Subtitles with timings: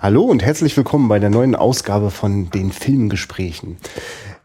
[0.00, 3.78] Hallo und herzlich willkommen bei der neuen Ausgabe von den Filmgesprächen.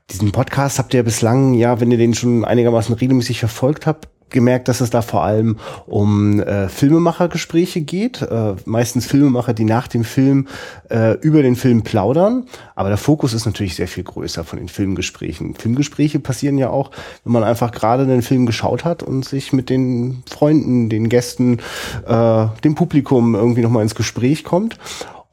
[0.10, 4.68] Diesen Podcast habt ihr bislang, ja, wenn ihr den schon einigermaßen regelmäßig verfolgt habt, gemerkt,
[4.68, 8.24] dass es da vor allem um äh, Filmemachergespräche geht.
[8.24, 10.48] Äh, meistens Filmemacher, die nach dem Film
[10.90, 12.48] äh, über den Film plaudern.
[12.74, 15.54] Aber der Fokus ist natürlich sehr viel größer von den Filmgesprächen.
[15.54, 16.90] Filmgespräche passieren ja auch,
[17.26, 21.60] wenn man einfach gerade den Film geschaut hat und sich mit den Freunden, den Gästen,
[22.08, 24.80] äh, dem Publikum irgendwie nochmal ins Gespräch kommt.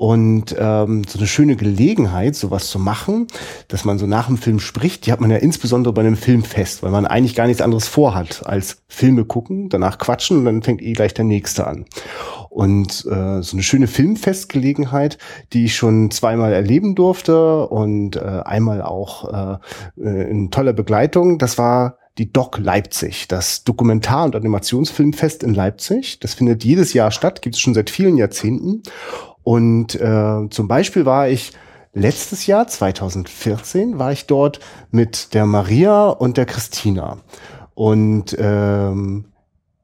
[0.00, 3.26] Und ähm, so eine schöne Gelegenheit, sowas zu machen,
[3.68, 6.82] dass man so nach dem Film spricht, die hat man ja insbesondere bei einem Filmfest,
[6.82, 10.80] weil man eigentlich gar nichts anderes vorhat, als Filme gucken, danach quatschen und dann fängt
[10.80, 11.84] eh gleich der nächste an.
[12.48, 15.18] Und äh, so eine schöne Filmfestgelegenheit,
[15.52, 19.60] die ich schon zweimal erleben durfte und äh, einmal auch
[20.00, 26.20] äh, in toller Begleitung, das war die Doc Leipzig, das Dokumentar- und Animationsfilmfest in Leipzig.
[26.20, 28.82] Das findet jedes Jahr statt, gibt es schon seit vielen Jahrzehnten.
[29.42, 31.52] Und äh, zum Beispiel war ich
[31.92, 34.60] letztes Jahr, 2014, war ich dort
[34.90, 37.18] mit der Maria und der Christina.
[37.74, 39.24] Und ähm,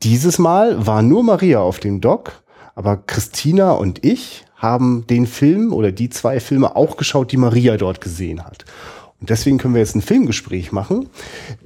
[0.03, 2.43] dieses Mal war nur Maria auf dem Doc,
[2.75, 7.77] aber Christina und ich haben den Film oder die zwei Filme auch geschaut, die Maria
[7.77, 8.65] dort gesehen hat.
[9.21, 11.09] Und deswegen können wir jetzt ein Filmgespräch machen,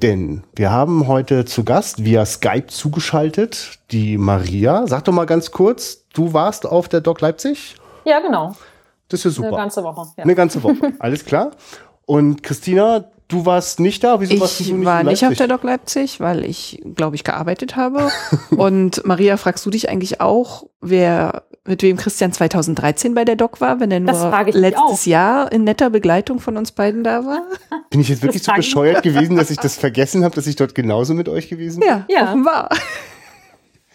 [0.02, 4.86] denn wir haben heute zu Gast via Skype zugeschaltet die Maria.
[4.86, 7.74] Sag doch mal ganz kurz, du warst auf der Doc Leipzig?
[8.04, 8.54] Ja, genau.
[9.08, 9.48] Das ist ja super.
[9.48, 10.06] Eine ganze Woche.
[10.16, 10.24] Ja.
[10.24, 10.92] Eine ganze Woche.
[10.98, 11.50] Alles klar.
[12.06, 14.20] Und Christina, du warst nicht da.
[14.20, 17.24] Wieso ich warst du nicht war nicht auf der Doc Leipzig, weil ich, glaube ich,
[17.24, 18.10] gearbeitet habe.
[18.56, 23.60] Und Maria, fragst du dich eigentlich auch, wer mit wem Christian 2013 bei der Doc
[23.60, 27.42] war, wenn er nur letztes Jahr in netter Begleitung von uns beiden da war?
[27.90, 30.74] Bin ich jetzt wirklich so bescheuert gewesen, dass ich das vergessen habe, dass ich dort
[30.74, 31.88] genauso mit euch gewesen bin?
[31.88, 32.28] Ja, ja.
[32.28, 32.70] offenbar.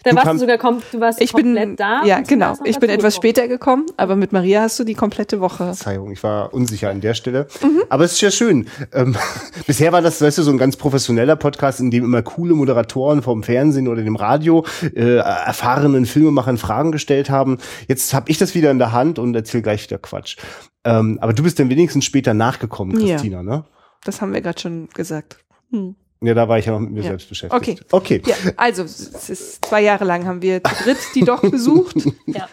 [0.06, 2.04] Da du warst du sogar kom du warst ich komplett bin, da.
[2.04, 2.54] Ja, genau.
[2.62, 5.64] Ich bin etwas später gekommen, aber mit Maria hast du die komplette Woche.
[5.64, 7.48] Verzeihung, ich war unsicher an der Stelle.
[7.60, 7.82] Mhm.
[7.88, 8.68] Aber es ist ja schön.
[8.92, 9.16] Ähm,
[9.66, 13.20] bisher war das, weißt du, so ein ganz professioneller Podcast, in dem immer coole Moderatoren
[13.20, 14.64] vom Fernsehen oder dem Radio
[14.94, 17.58] äh, erfahrenen Filmemachern Fragen gestellt haben.
[17.88, 20.36] Jetzt habe ich das wieder in der Hand und erzähle gleich wieder Quatsch.
[20.84, 23.42] Ähm, aber du bist dann wenigstens später nachgekommen, Christina, ja.
[23.42, 23.64] ne?
[24.04, 25.38] Das haben wir gerade schon gesagt.
[25.72, 25.96] Hm.
[26.20, 27.08] Ja, da war ich ja noch mit mir ja.
[27.10, 27.82] selbst beschäftigt.
[27.90, 28.20] Okay.
[28.20, 28.22] Okay.
[28.26, 31.96] Ja, also, es ist zwei Jahre lang haben wir zu dritt die doch besucht.
[32.26, 32.48] ja.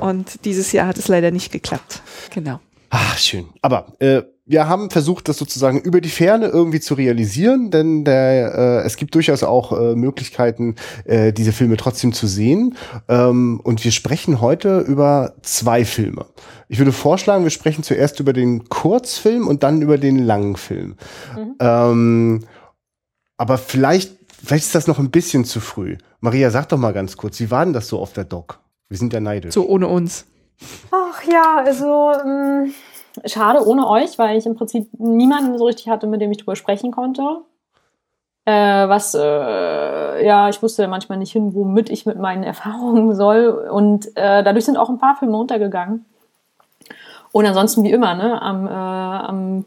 [0.00, 2.02] Und dieses Jahr hat es leider nicht geklappt.
[2.32, 2.60] Genau.
[2.90, 3.46] Ach, schön.
[3.60, 8.54] Aber äh, wir haben versucht, das sozusagen über die Ferne irgendwie zu realisieren, denn der,
[8.54, 12.76] äh, es gibt durchaus auch äh, Möglichkeiten, äh, diese Filme trotzdem zu sehen.
[13.08, 16.26] Ähm, und wir sprechen heute über zwei Filme.
[16.68, 20.96] Ich würde vorschlagen, wir sprechen zuerst über den Kurzfilm und dann über den langen Film.
[21.36, 21.54] Mhm.
[21.60, 22.40] Ähm,
[23.36, 25.96] aber vielleicht, vielleicht ist das noch ein bisschen zu früh.
[26.20, 28.60] Maria, sag doch mal ganz kurz, wie war denn das so auf der Doc?
[28.88, 29.54] Wir sind ja neidisch.
[29.54, 30.26] So ohne uns.
[30.90, 32.74] Ach ja, also ähm,
[33.24, 36.56] schade ohne euch, weil ich im Prinzip niemanden so richtig hatte, mit dem ich drüber
[36.56, 37.22] sprechen konnte.
[38.46, 43.48] Äh, was, äh, ja, ich wusste manchmal nicht hin, womit ich mit meinen Erfahrungen soll.
[43.48, 46.04] Und äh, dadurch sind auch ein paar Filme untergegangen.
[47.34, 49.64] Und ansonsten wie immer, ne, am, äh, am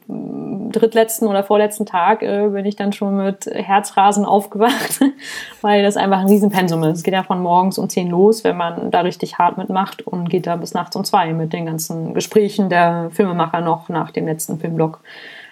[0.71, 5.01] drittletzten oder vorletzten Tag äh, bin ich dann schon mit Herzrasen aufgewacht,
[5.61, 6.99] weil das einfach ein Riesenpensum ist.
[6.99, 10.29] Es geht ja von morgens um zehn los, wenn man da richtig hart mitmacht und
[10.29, 14.27] geht da bis nachts um zwei mit den ganzen Gesprächen der Filmemacher noch nach dem
[14.27, 15.01] letzten Filmblock.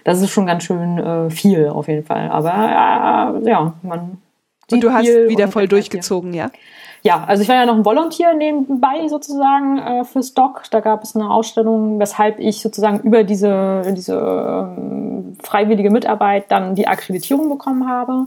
[0.05, 2.29] Das ist schon ganz schön äh, viel auf jeden Fall.
[2.29, 2.53] Aber
[3.43, 4.19] äh, ja, man.
[4.71, 6.49] Und du hast wieder voll durchgezogen, ja?
[7.05, 10.63] Ja, also ich war ja noch ein Volunteer nebenbei sozusagen äh, fürs Doc.
[10.71, 16.73] Da gab es eine Ausstellung, weshalb ich sozusagen über diese, diese ähm, freiwillige Mitarbeit dann
[16.73, 18.25] die Akkreditierung bekommen habe,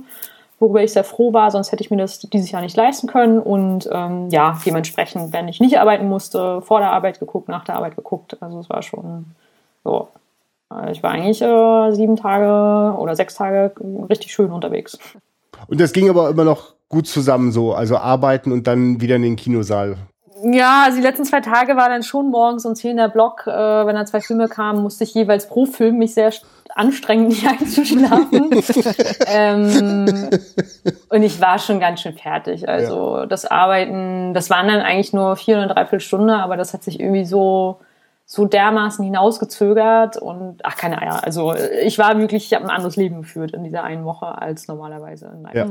[0.61, 3.41] worüber ich sehr froh war, sonst hätte ich mir das dieses Jahr nicht leisten können.
[3.41, 7.75] Und ähm, ja, dementsprechend, wenn ich nicht arbeiten musste, vor der Arbeit geguckt, nach der
[7.75, 8.37] Arbeit geguckt.
[8.41, 9.25] Also es war schon
[9.83, 10.07] so.
[10.73, 13.73] Äh, ich war eigentlich äh, sieben Tage oder sechs Tage
[14.09, 14.97] richtig schön unterwegs.
[15.67, 19.23] Und das ging aber immer noch gut zusammen so, also arbeiten und dann wieder in
[19.23, 19.97] den Kinosaal.
[20.43, 23.51] Ja, also die letzten zwei Tage war dann schon morgens um 10 der Block, äh,
[23.51, 26.33] wenn da zwei Filme kamen, musste ich jeweils pro Film mich sehr
[26.75, 28.51] anstrengen, nicht einzuschlafen.
[29.27, 30.31] ähm,
[31.09, 32.69] und ich war schon ganz schön fertig.
[32.69, 33.27] Also ja.
[33.27, 37.01] das Arbeiten, das waren dann eigentlich nur vier oder dreiviertel Stunde, aber das hat sich
[37.01, 37.81] irgendwie so
[38.31, 41.21] so dermaßen hinausgezögert und ach keine Ahnung.
[41.23, 44.69] Also ich war wirklich, ich habe ein anderes Leben geführt in dieser einen Woche als
[44.69, 45.33] normalerweise.
[45.55, 45.67] Ja.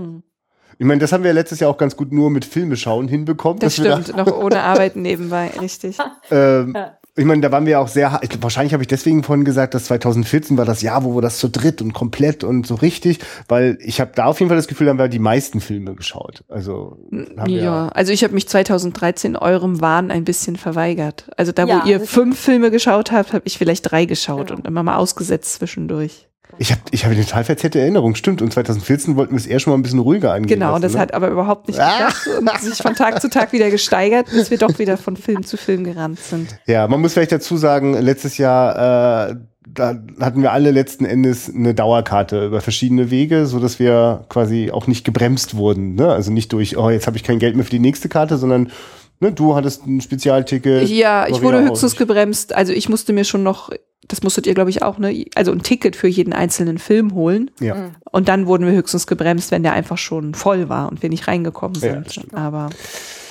[0.79, 3.59] Ich meine, das haben wir letztes Jahr auch ganz gut nur mit Filme schauen hinbekommen.
[3.59, 5.97] Das stimmt, noch ohne Arbeiten nebenbei, richtig.
[6.29, 6.75] Ähm,
[7.19, 9.85] Ich meine, da waren wir auch sehr, ich, wahrscheinlich habe ich deswegen vorhin gesagt, dass
[9.85, 13.79] 2014 war das Jahr, wo wir das zu dritt und komplett und so richtig, weil
[13.81, 16.43] ich habe da auf jeden Fall das Gefühl, da haben wir die meisten Filme geschaut.
[16.47, 21.27] Also ja, ja, also ich habe mich 2013 eurem Wahn ein bisschen verweigert.
[21.37, 24.59] Also da, ja, wo ihr fünf Filme geschaut habt, habe ich vielleicht drei geschaut genau.
[24.59, 26.26] und immer mal ausgesetzt zwischendurch.
[26.59, 28.41] Ich habe ich hab eine total verzerrte Erinnerung, stimmt.
[28.41, 30.59] Und 2014 wollten wir es eher schon mal ein bisschen ruhiger angehen.
[30.59, 30.99] Genau, lassen, das ne?
[30.99, 32.07] hat aber überhaupt nicht ah.
[32.07, 35.45] geklappt und sich von Tag zu Tag wieder gesteigert, bis wir doch wieder von Film
[35.45, 36.57] zu Film gerannt sind.
[36.65, 39.35] Ja, man muss vielleicht dazu sagen, letztes Jahr äh,
[39.73, 44.71] da hatten wir alle letzten Endes eine Dauerkarte über verschiedene Wege, so dass wir quasi
[44.71, 45.95] auch nicht gebremst wurden.
[45.95, 46.09] Ne?
[46.09, 48.71] Also nicht durch, oh, jetzt habe ich kein Geld mehr für die nächste Karte, sondern
[49.19, 50.87] ne, du hattest ein Spezialticket.
[50.89, 52.55] Ja, ich wurde höchstens gebremst.
[52.55, 53.71] Also ich musste mir schon noch
[54.07, 55.25] das musstet ihr, glaube ich, auch, ne?
[55.35, 57.51] Also ein Ticket für jeden einzelnen Film holen.
[57.59, 57.75] Ja.
[57.75, 57.95] Mhm.
[58.11, 61.27] Und dann wurden wir höchstens gebremst, wenn der einfach schon voll war und wir nicht
[61.27, 62.15] reingekommen sind.
[62.15, 62.69] Ja, Aber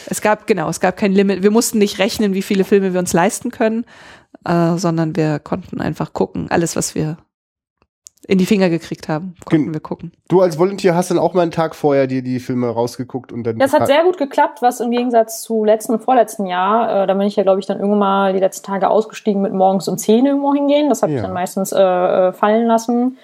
[0.07, 1.43] es gab, genau, es gab kein Limit.
[1.43, 3.85] Wir mussten nicht rechnen, wie viele Filme wir uns leisten können,
[4.45, 6.51] äh, sondern wir konnten einfach gucken.
[6.51, 7.17] Alles, was wir
[8.29, 10.13] in die Finger gekriegt haben, konnten wir gucken.
[10.29, 13.45] Du als Volunteer hast dann auch mal einen Tag vorher dir die Filme rausgeguckt und
[13.45, 13.59] dann.
[13.59, 17.15] Das hat sehr gut geklappt, was im Gegensatz zu letzten und vorletzten Jahr, äh, da
[17.15, 19.97] bin ich ja, glaube ich, dann irgendwann mal die letzten Tage ausgestiegen mit morgens um
[19.97, 20.89] 10 irgendwo hingehen.
[20.89, 21.19] Das habe ja.
[21.19, 23.19] ich dann meistens äh, äh, fallen lassen.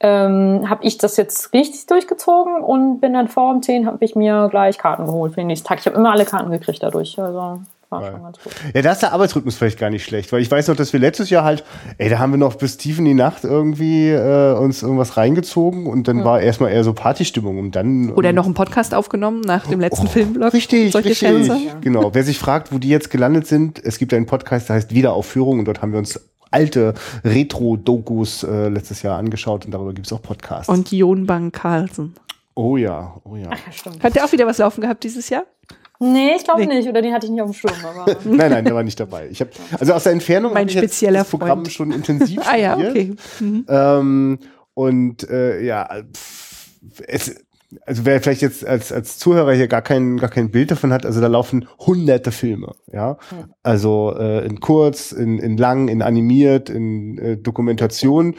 [0.00, 4.14] Ähm, habe ich das jetzt richtig durchgezogen und bin dann vor um 10 habe ich
[4.14, 5.78] mir gleich Karten geholt für den nächsten Tag.
[5.80, 7.18] Ich habe immer alle Karten gekriegt dadurch.
[7.18, 7.60] Also
[7.90, 8.52] war schon ganz gut.
[8.74, 11.00] Ja, da ist der Arbeitsrhythmus vielleicht gar nicht schlecht, weil ich weiß noch, dass wir
[11.00, 11.64] letztes Jahr halt,
[11.98, 15.86] ey, da haben wir noch bis tief in die Nacht irgendwie äh, uns irgendwas reingezogen
[15.86, 16.24] und dann ja.
[16.24, 18.12] war erstmal eher so Partystimmung und dann.
[18.12, 20.52] Oder noch einen Podcast aufgenommen nach dem letzten oh, Filmblock.
[20.52, 21.22] Richtig, richtig.
[21.22, 21.56] Ja.
[21.80, 22.14] Genau.
[22.14, 25.58] Wer sich fragt, wo die jetzt gelandet sind, es gibt einen Podcast, der heißt Wiederaufführung
[25.58, 26.20] und dort haben wir uns
[26.50, 26.94] alte
[27.24, 30.68] Retro-Dokus äh, letztes Jahr angeschaut und darüber gibt es auch Podcasts.
[30.68, 32.14] Und Jon Bang Carlsen.
[32.54, 33.50] Oh ja, oh ja.
[33.50, 34.02] Ach, stimmt.
[34.02, 35.44] Hat der auch wieder was laufen gehabt dieses Jahr?
[36.00, 36.74] Nee, ich glaube nee.
[36.74, 36.88] nicht.
[36.88, 37.72] Oder den hatte ich nicht auf dem Schirm.
[37.84, 39.28] Aber nein, nein, der war nicht dabei.
[39.30, 39.48] Ich hab,
[39.78, 41.72] also aus der Entfernung mein spezieller das Programm Freund.
[41.72, 43.14] schon intensiv Ah ja, okay.
[43.40, 43.64] Mhm.
[43.68, 44.38] Ähm,
[44.74, 45.88] und äh, ja,
[47.06, 47.36] es,
[47.86, 51.06] also wer vielleicht jetzt als, als Zuhörer hier gar kein, gar kein Bild davon hat,
[51.06, 53.18] also da laufen hunderte Filme, ja.
[53.30, 53.54] Hm.
[53.62, 58.34] Also äh, in kurz, in, in lang, in animiert, in äh, Dokumentation,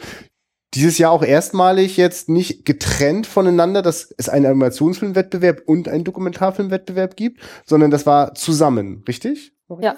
[0.74, 7.16] dieses Jahr auch erstmalig jetzt nicht getrennt voneinander, dass es einen Animationsfilmwettbewerb und einen Dokumentarfilmwettbewerb
[7.16, 9.52] gibt, sondern das war zusammen, richtig?
[9.80, 9.96] Ja.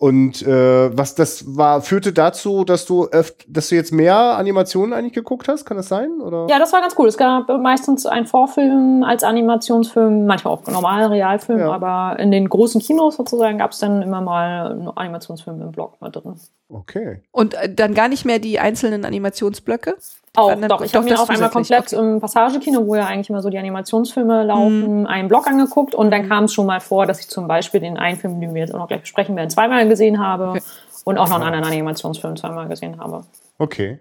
[0.00, 4.92] Und äh, was das war, führte dazu, dass du öft, dass du jetzt mehr Animationen
[4.92, 6.20] eigentlich geguckt hast, kann das sein?
[6.20, 6.46] Oder?
[6.48, 7.08] Ja, das war ganz cool.
[7.08, 11.72] Es gab meistens einen Vorfilm als Animationsfilm, manchmal auch normale Realfilm, ja.
[11.72, 16.00] aber in den großen Kinos sozusagen gab es dann immer mal einen Animationsfilm im Blog
[16.00, 16.36] mal drin.
[16.68, 17.20] Okay.
[17.32, 19.96] Und äh, dann gar nicht mehr die einzelnen Animationsblöcke?
[20.38, 20.80] Auch, dann, doch.
[20.82, 21.96] Ich habe mir auf einmal komplett okay.
[21.96, 25.06] im Passagekino, wo ja eigentlich immer so die Animationsfilme laufen, mhm.
[25.06, 27.96] einen Blog angeguckt und dann kam es schon mal vor, dass ich zum Beispiel den
[27.96, 30.62] einen Film, den wir jetzt auch noch gleich besprechen werden, zweimal gesehen habe okay.
[31.04, 33.24] und auch noch einen anderen Animationsfilm zweimal gesehen habe.
[33.58, 33.98] Okay.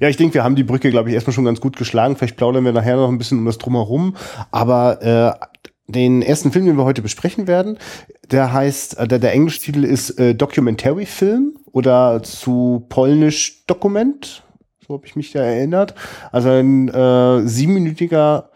[0.00, 2.16] Ja, ich denke, wir haben die Brücke, glaube ich, erstmal schon ganz gut geschlagen.
[2.16, 4.16] Vielleicht plaudern wir nachher noch ein bisschen um das Drumherum.
[4.50, 5.46] Aber äh,
[5.86, 7.78] den ersten Film, den wir heute besprechen werden,
[8.30, 14.42] der heißt, äh, der, der englische Titel ist äh, Documentary Film oder zu polnisch Dokument
[14.86, 15.94] so habe ich mich da erinnert.
[16.32, 18.50] Also ein äh, siebenminütiger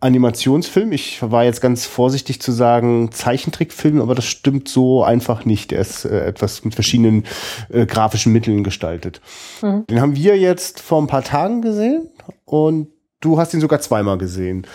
[0.00, 0.92] Animationsfilm.
[0.92, 5.72] Ich war jetzt ganz vorsichtig zu sagen Zeichentrickfilm, aber das stimmt so einfach nicht.
[5.72, 7.24] Er ist äh, etwas mit verschiedenen
[7.68, 9.20] äh, grafischen Mitteln gestaltet.
[9.62, 9.86] Mhm.
[9.86, 12.08] Den haben wir jetzt vor ein paar Tagen gesehen
[12.44, 12.88] und
[13.20, 14.66] du hast ihn sogar zweimal gesehen.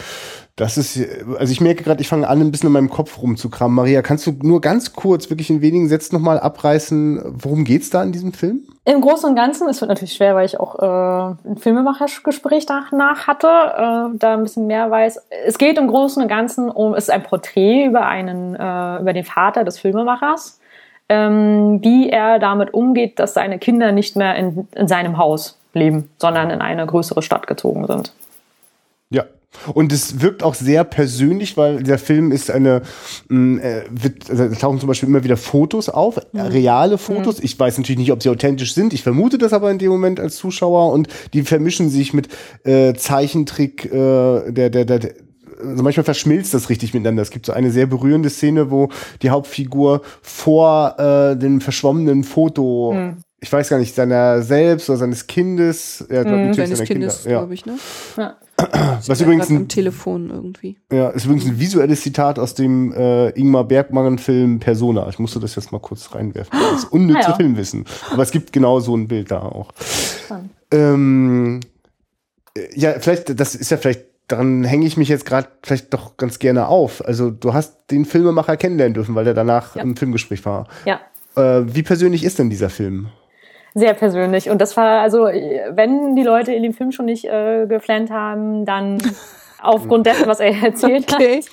[0.56, 1.00] Das ist,
[1.40, 3.76] also ich merke gerade, ich fange an, ein bisschen in meinem Kopf rumzukramen.
[3.76, 8.04] Maria, kannst du nur ganz kurz, wirklich in wenigen Sätzen nochmal abreißen, worum geht's da
[8.04, 8.62] in diesem Film?
[8.86, 13.26] Im Großen und Ganzen, es wird natürlich schwer, weil ich auch äh, ein Filmemachergespräch danach
[13.26, 15.26] hatte, äh, da ein bisschen mehr weiß.
[15.48, 19.14] Es geht im Großen und Ganzen um, es ist ein Porträt über einen, äh, über
[19.14, 20.60] den Vater des Filmemachers,
[21.10, 26.12] ähm, wie er damit umgeht, dass seine Kinder nicht mehr in, in seinem Haus leben,
[26.20, 28.14] sondern in eine größere Stadt gezogen sind.
[29.74, 32.82] Und es wirkt auch sehr persönlich, weil der Film ist eine,
[33.30, 36.42] mm, äh, wird, also da tauchen zum Beispiel immer wieder Fotos auf, mhm.
[36.42, 37.40] reale Fotos.
[37.40, 37.46] Mhm.
[37.46, 38.94] Ich weiß natürlich nicht, ob sie authentisch sind.
[38.94, 42.30] Ich vermute das aber in dem Moment als Zuschauer und die vermischen sich mit
[42.64, 45.00] äh, Zeichentrick, äh, der, der, der,
[45.62, 47.22] also manchmal verschmilzt das richtig miteinander.
[47.22, 48.90] Es gibt so eine sehr berührende Szene, wo
[49.22, 55.00] die Hauptfigur vor äh, dem verschwommenen Foto mhm ich weiß gar nicht, seiner selbst oder
[55.00, 56.06] seines Kindes.
[56.10, 57.32] Ja, glaub, mm, seines Kindes, ja.
[57.32, 57.78] glaube ich, ne?
[58.16, 58.38] Ja.
[59.08, 60.78] Was übrigens ein, Telefon irgendwie.
[60.92, 65.10] Ja, ist übrigens ein visuelles Zitat aus dem äh, Ingmar Bergmann-Film Persona.
[65.10, 66.58] Ich musste das jetzt mal kurz reinwerfen.
[66.60, 67.36] Das ist unnütze ja.
[67.36, 67.86] Filmwissen.
[68.12, 69.72] Aber es gibt genau so ein Bild da auch.
[70.72, 71.62] Ähm,
[72.76, 76.40] ja, vielleicht, das ist ja vielleicht daran hänge ich mich jetzt gerade vielleicht doch ganz
[76.40, 77.06] gerne auf.
[77.06, 79.82] Also du hast den Filmemacher kennenlernen dürfen, weil der danach ja.
[79.82, 80.68] im Filmgespräch war.
[80.86, 81.02] Ja.
[81.36, 83.10] Äh, wie persönlich ist denn dieser Film?
[83.74, 84.50] Sehr persönlich.
[84.50, 88.66] Und das war, also, wenn die Leute in dem Film schon nicht äh, geflennt haben,
[88.66, 89.02] dann
[89.62, 91.38] aufgrund dessen, was er erzählt okay.
[91.38, 91.46] hat.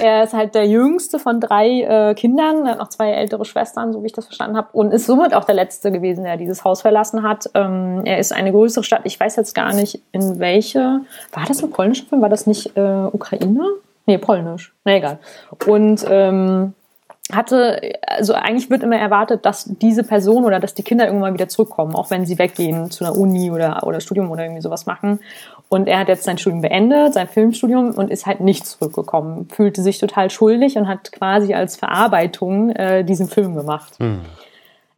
[0.00, 3.92] Er ist halt der jüngste von drei äh, Kindern, er hat noch zwei ältere Schwestern,
[3.92, 6.64] so wie ich das verstanden habe, und ist somit auch der letzte gewesen, der dieses
[6.64, 7.50] Haus verlassen hat.
[7.54, 11.00] Ähm, er ist eine größere Stadt, ich weiß jetzt gar nicht, in welche.
[11.32, 12.22] War das ein polnischer Film?
[12.22, 12.80] War das nicht äh,
[13.12, 13.60] Ukraine?
[14.06, 14.72] Nee, polnisch.
[14.84, 15.18] Na egal.
[15.66, 16.74] Und ähm,
[17.34, 21.34] hatte, also eigentlich wird immer erwartet, dass diese Person oder dass die Kinder irgendwann mal
[21.34, 24.86] wieder zurückkommen, auch wenn sie weggehen zu einer Uni oder, oder Studium oder irgendwie sowas
[24.86, 25.20] machen.
[25.68, 29.82] Und er hat jetzt sein Studium beendet, sein Filmstudium und ist halt nicht zurückgekommen, fühlte
[29.82, 33.94] sich total schuldig und hat quasi als Verarbeitung äh, diesen Film gemacht.
[33.98, 34.20] Hm.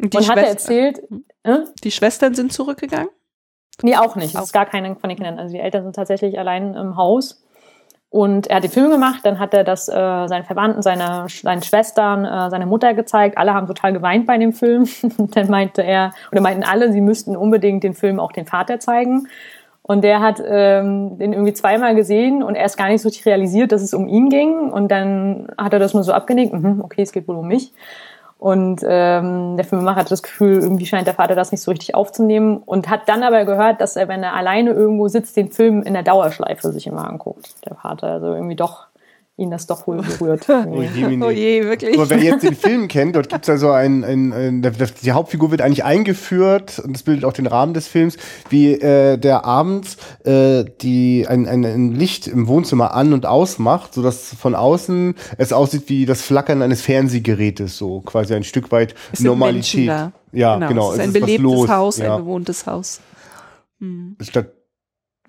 [0.00, 1.02] Und, und hat er erzählt,
[1.44, 1.58] äh?
[1.84, 3.08] die Schwestern sind zurückgegangen?
[3.82, 4.34] Nee, auch nicht.
[4.34, 5.38] Das ist gar keine von den Kindern.
[5.38, 7.43] Also die Eltern sind tatsächlich allein im Haus.
[8.14, 11.62] Und er hat den Film gemacht, dann hat er das äh, seinen Verwandten, seine, seinen
[11.62, 13.36] Schwestern, äh, seine Mutter gezeigt.
[13.36, 14.88] Alle haben total geweint bei dem Film.
[15.34, 19.26] Dann meinte er, oder meinten alle, sie müssten unbedingt den Film auch den Vater zeigen.
[19.82, 23.72] Und der hat ähm, den irgendwie zweimal gesehen und erst gar nicht so richtig realisiert,
[23.72, 24.70] dass es um ihn ging.
[24.70, 27.72] Und dann hat er das nur so abgenickt, mhm, okay, es geht wohl um mich.
[28.44, 31.94] Und ähm, der Filmemacher hat das Gefühl, irgendwie scheint der Vater das nicht so richtig
[31.94, 35.82] aufzunehmen und hat dann aber gehört, dass er, wenn er alleine irgendwo sitzt, den Film
[35.82, 38.08] in der Dauerschleife sich immer anguckt, der Vater.
[38.08, 38.88] Also irgendwie doch
[39.36, 40.48] ihn das doch wohl berührt.
[40.48, 41.94] oh, je, oh je, wirklich.
[41.94, 44.62] Aber wer jetzt den Film kennt, dort gibt es also ein, ein, ein,
[45.02, 48.16] die Hauptfigur wird eigentlich eingeführt und das bildet auch den Rahmen des Films,
[48.48, 53.94] wie äh, der abends äh, die ein, ein, ein Licht im Wohnzimmer an und ausmacht,
[53.94, 58.94] sodass von außen es aussieht wie das Flackern eines Fernsehgerätes, so quasi ein Stück weit
[59.12, 59.86] es Normalität.
[60.32, 60.68] Ja, genau.
[60.68, 60.92] genau.
[60.92, 62.14] Es ist ein es ist belebtes Haus, ja.
[62.14, 63.00] ein bewohntes Haus.
[63.80, 64.16] Hm.
[64.20, 64.52] Statt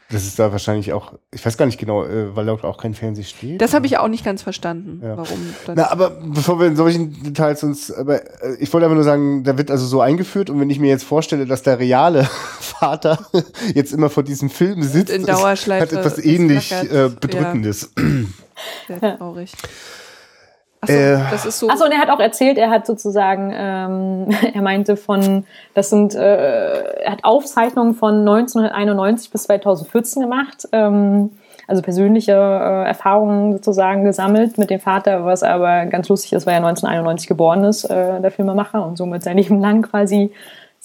[0.10, 2.94] das ist da wahrscheinlich auch, ich weiß gar nicht genau, äh, weil da auch kein
[2.94, 3.60] Fernseh steht.
[3.60, 5.18] Das habe ich auch nicht ganz verstanden, ja.
[5.18, 5.56] warum.
[5.74, 9.44] Na, aber bevor wir in solchen Details uns, aber äh, ich wollte einfach nur sagen,
[9.44, 12.24] da wird also so eingeführt und wenn ich mir jetzt vorstelle, dass der reale
[12.60, 13.18] Vater
[13.74, 17.90] jetzt immer vor diesem Film sitzt, in Dauerschleife hat etwas ähnlich äh, Bedrückendes.
[17.98, 19.00] Ja.
[19.00, 19.52] Sehr traurig.
[20.90, 21.70] Achso, äh, das ist so.
[21.70, 26.16] Achso, und er hat auch erzählt, er hat sozusagen, ähm, er meinte von, das sind,
[26.16, 31.32] äh, er hat Aufzeichnungen von 1991 bis 2014 gemacht, ähm,
[31.68, 36.54] also persönliche äh, Erfahrungen sozusagen gesammelt mit dem Vater, was aber ganz lustig ist, weil
[36.54, 40.32] er 1991 geboren ist, äh, der Filmemacher, und somit sein Leben lang quasi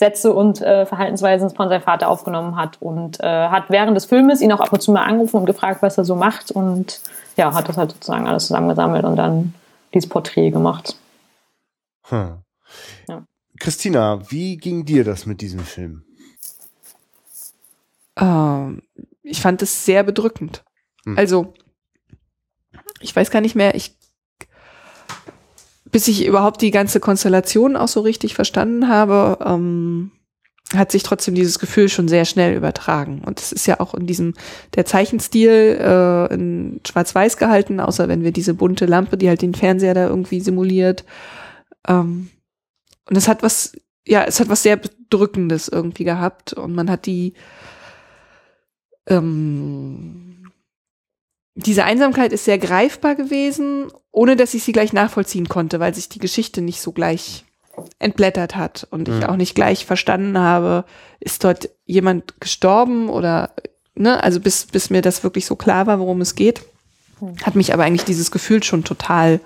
[0.00, 4.40] Sätze und äh, Verhaltensweisen von seinem Vater aufgenommen hat und äh, hat während des Filmes
[4.40, 7.00] ihn auch ab und zu mal angerufen und gefragt, was er so macht und
[7.36, 9.54] ja, hat das halt sozusagen alles zusammengesammelt und dann
[9.94, 10.96] dieses Porträt gemacht.
[12.04, 12.38] Hm.
[13.08, 13.26] Ja.
[13.58, 16.04] Christina, wie ging dir das mit diesem Film?
[18.16, 18.82] Ähm,
[19.22, 20.64] ich fand es sehr bedrückend.
[21.04, 21.18] Hm.
[21.18, 21.54] Also,
[23.00, 23.96] ich weiß gar nicht mehr, ich,
[25.84, 30.12] bis ich überhaupt die ganze Konstellation auch so richtig verstanden habe, ähm,
[30.74, 33.22] hat sich trotzdem dieses Gefühl schon sehr schnell übertragen.
[33.24, 34.34] Und es ist ja auch in diesem,
[34.74, 39.54] der Zeichenstil äh, in Schwarz-Weiß gehalten, außer wenn wir diese bunte Lampe, die halt den
[39.54, 41.04] Fernseher da irgendwie simuliert.
[41.88, 42.30] Ähm,
[43.08, 43.72] und es hat was,
[44.06, 46.52] ja, es hat was sehr Bedrückendes irgendwie gehabt.
[46.52, 47.34] Und man hat die,
[49.08, 50.52] ähm,
[51.56, 56.08] diese Einsamkeit ist sehr greifbar gewesen, ohne dass ich sie gleich nachvollziehen konnte, weil sich
[56.08, 57.44] die Geschichte nicht so gleich
[57.98, 59.24] entblättert hat und ich mhm.
[59.24, 60.84] auch nicht gleich verstanden habe,
[61.20, 63.50] ist dort jemand gestorben oder,
[63.94, 66.62] ne, also bis, bis mir das wirklich so klar war, worum es geht,
[67.20, 67.36] mhm.
[67.42, 69.40] hat mich aber eigentlich dieses Gefühl schon total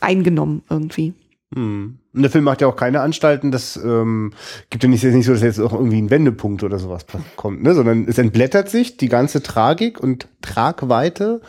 [0.00, 1.14] eingenommen irgendwie.
[1.54, 1.98] Mhm.
[2.12, 4.32] Und der Film macht ja auch keine Anstalten, das ähm,
[4.68, 7.74] gibt ja nicht, nicht so, dass jetzt auch irgendwie ein Wendepunkt oder sowas kommt, ne?
[7.74, 11.40] sondern es entblättert sich die ganze Tragik und Tragweite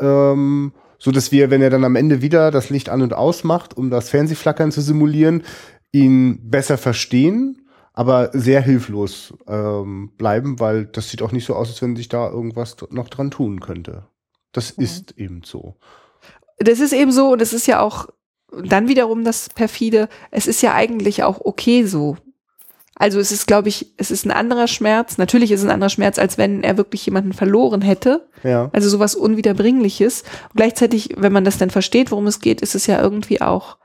[0.00, 3.42] ähm, so dass wir, wenn er dann am Ende wieder das Licht an und aus
[3.42, 5.42] macht, um das Fernsehflackern zu simulieren,
[5.90, 11.70] ihn besser verstehen, aber sehr hilflos ähm, bleiben, weil das sieht auch nicht so aus,
[11.70, 14.06] als wenn sich da irgendwas noch dran tun könnte.
[14.52, 14.84] Das mhm.
[14.84, 15.74] ist eben so.
[16.58, 18.08] Das ist eben so und es ist ja auch
[18.64, 20.08] dann wiederum das perfide.
[20.30, 22.16] Es ist ja eigentlich auch okay so.
[23.00, 25.16] Also es ist, glaube ich, es ist ein anderer Schmerz.
[25.16, 28.28] Natürlich ist es ein anderer Schmerz, als wenn er wirklich jemanden verloren hätte.
[28.42, 28.68] Ja.
[28.74, 30.20] Also sowas Unwiederbringliches.
[30.50, 33.78] Und gleichzeitig, wenn man das dann versteht, worum es geht, ist es ja irgendwie auch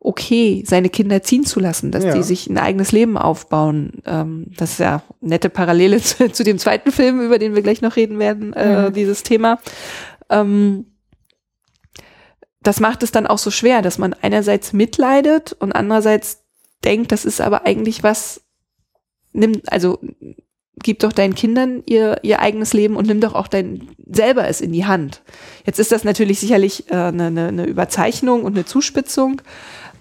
[0.00, 2.14] okay, seine Kinder ziehen zu lassen, dass ja.
[2.14, 4.02] die sich ein eigenes Leben aufbauen.
[4.04, 7.80] Ähm, das ist ja nette Parallele zu, zu, dem zweiten Film, über den wir gleich
[7.80, 8.92] noch reden werden, äh, mhm.
[8.92, 9.60] dieses Thema.
[10.30, 10.86] Ähm,
[12.60, 16.45] das macht es dann auch so schwer, dass man einerseits mitleidet und andererseits
[16.86, 18.40] denkt, das ist aber eigentlich was,
[19.32, 19.98] nimm, also
[20.82, 24.60] gib doch deinen Kindern ihr, ihr eigenes Leben und nimm doch auch dein selber es
[24.60, 25.22] in die Hand.
[25.64, 29.42] Jetzt ist das natürlich sicherlich äh, eine, eine, eine Überzeichnung und eine Zuspitzung.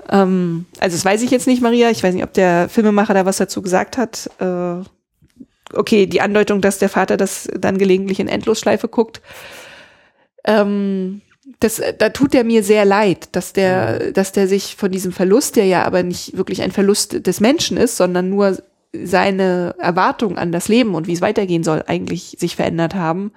[0.10, 1.89] Ähm, also das weiß ich jetzt nicht, Maria.
[1.89, 4.30] Ich weiß nicht, ob der Filmemacher da was dazu gesagt hat.
[4.39, 4.84] Äh,
[5.74, 9.22] okay, die Andeutung, dass der Vater das dann gelegentlich in Endlosschleife guckt.
[10.44, 11.22] Ähm,
[11.60, 15.56] das, da tut er mir sehr leid, dass der, dass der sich von diesem Verlust,
[15.56, 18.58] der ja aber nicht wirklich ein Verlust des Menschen ist, sondern nur
[19.04, 23.32] seine Erwartung an das Leben und wie es weitergehen soll, eigentlich sich verändert haben,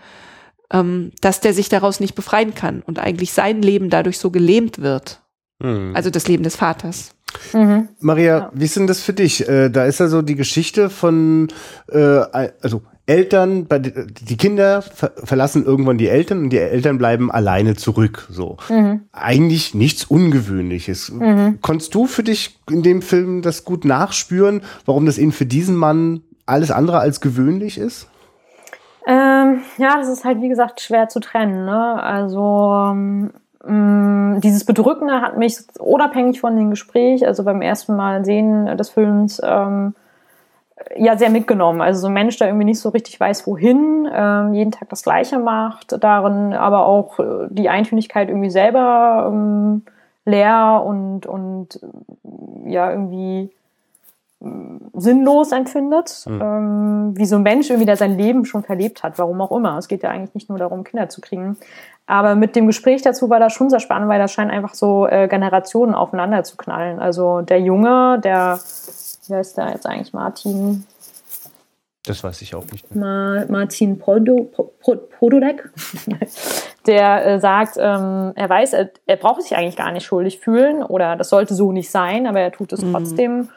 [0.72, 4.80] ähm, dass der sich daraus nicht befreien kann und eigentlich sein Leben dadurch so gelähmt
[4.80, 5.20] wird.
[5.58, 5.92] Mhm.
[5.94, 7.10] Also das Leben des Vaters.
[7.52, 7.88] Mhm.
[8.00, 8.50] Maria, ja.
[8.54, 9.46] wie ist denn das für dich?
[9.48, 11.48] Äh, da ist ja so die Geschichte von,
[11.90, 18.26] äh, also Eltern, die Kinder verlassen irgendwann die Eltern und die Eltern bleiben alleine zurück.
[18.30, 19.02] So mhm.
[19.12, 21.10] eigentlich nichts Ungewöhnliches.
[21.10, 21.58] Mhm.
[21.62, 25.76] Konntest du für dich in dem Film das gut nachspüren, warum das eben für diesen
[25.76, 28.08] Mann alles andere als gewöhnlich ist?
[29.06, 31.64] Ähm, ja, das ist halt wie gesagt schwer zu trennen.
[31.64, 32.02] Ne?
[32.02, 33.30] Also ähm,
[33.68, 38.88] Mm, dieses Bedrückende hat mich unabhängig von dem Gespräch, also beim ersten Mal sehen des
[38.88, 39.94] Films, ähm,
[40.96, 41.80] ja sehr mitgenommen.
[41.80, 45.02] Also so ein Mensch, der irgendwie nicht so richtig weiß, wohin, ähm, jeden Tag das
[45.02, 49.82] Gleiche macht, darin aber auch äh, die Eintönigkeit irgendwie selber ähm,
[50.24, 51.80] leer und, und
[52.66, 53.50] ja irgendwie
[54.94, 56.40] sinnlos empfindet, mhm.
[56.40, 59.76] ähm, wie so ein Mensch irgendwie, der sein Leben schon verlebt hat, warum auch immer.
[59.78, 61.56] Es geht ja eigentlich nicht nur darum, Kinder zu kriegen.
[62.06, 65.08] Aber mit dem Gespräch dazu war das schon sehr spannend, weil das scheint einfach so
[65.08, 67.00] äh, Generationen aufeinander zu knallen.
[67.00, 68.60] Also der Junge, der,
[69.28, 70.84] wie heißt der jetzt eigentlich, Martin?
[72.04, 73.46] Das weiß ich auch nicht mehr.
[73.48, 74.50] Martin Podo,
[75.18, 75.70] Podolek,
[76.86, 80.82] der äh, sagt, ähm, er weiß, er, er braucht sich eigentlich gar nicht schuldig fühlen
[80.82, 82.92] oder das sollte so nicht sein, aber er tut es mhm.
[82.92, 83.48] trotzdem.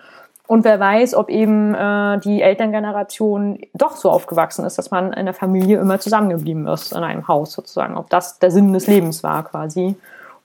[0.47, 5.23] Und wer weiß, ob eben äh, die Elterngeneration doch so aufgewachsen ist, dass man in
[5.23, 7.95] der Familie immer zusammengeblieben ist, in einem Haus sozusagen.
[7.95, 9.95] Ob das der Sinn des Lebens war quasi.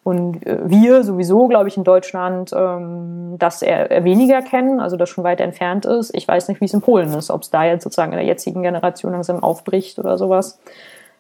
[0.07, 4.97] Und äh, wir sowieso, glaube ich, in Deutschland ähm, das eher, eher weniger kennen, also
[4.97, 6.15] das schon weit entfernt ist.
[6.15, 8.25] Ich weiß nicht, wie es in Polen ist, ob es da jetzt sozusagen in der
[8.25, 10.61] jetzigen Generation langsam aufbricht oder sowas.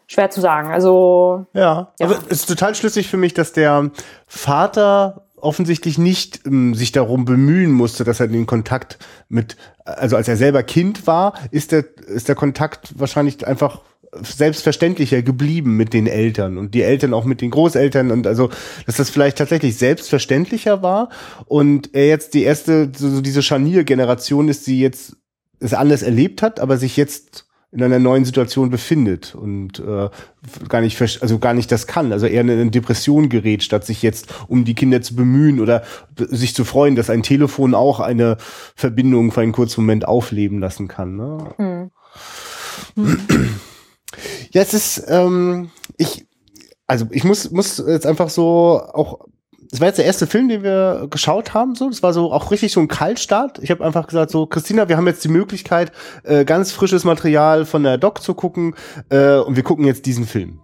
[0.07, 0.71] Schwer zu sagen.
[0.71, 2.07] Also ja, ja.
[2.07, 3.91] aber es ist total schlüssig für mich, dass der
[4.29, 10.29] Vater offensichtlich nicht ähm, sich darum bemühen musste, dass er den Kontakt mit, also als
[10.29, 13.81] er selber Kind war, ist der, ist der Kontakt wahrscheinlich einfach
[14.23, 18.51] selbstverständlicher geblieben mit den Eltern und die Eltern auch mit den Großeltern und also,
[18.87, 21.11] dass das vielleicht tatsächlich selbstverständlicher war
[21.47, 25.17] und er jetzt die erste, so, diese Scharnier-Generation ist, die jetzt
[25.59, 30.09] es anders erlebt hat, aber sich jetzt in einer neuen Situation befindet und äh,
[30.69, 34.03] gar nicht also gar nicht das kann, also eher in eine Depression gerät, statt sich
[34.03, 35.83] jetzt um die Kinder zu bemühen oder
[36.17, 38.39] sich zu freuen, dass ein Telefon auch eine
[38.77, 41.17] Verbindung für einen kurzen Moment aufleben lassen kann.
[41.17, 41.55] Ne?
[41.57, 41.91] Hm.
[44.53, 46.27] Ja, es ist ähm, ich
[46.87, 49.27] also ich muss muss jetzt einfach so auch
[49.71, 51.75] das war jetzt der erste Film, den wir geschaut haben.
[51.75, 53.59] So, das war so auch richtig so ein Kaltstart.
[53.63, 57.65] Ich habe einfach gesagt, so Christina, wir haben jetzt die Möglichkeit, äh, ganz frisches Material
[57.65, 58.75] von der Doc zu gucken
[59.09, 60.61] äh, und wir gucken jetzt diesen Film.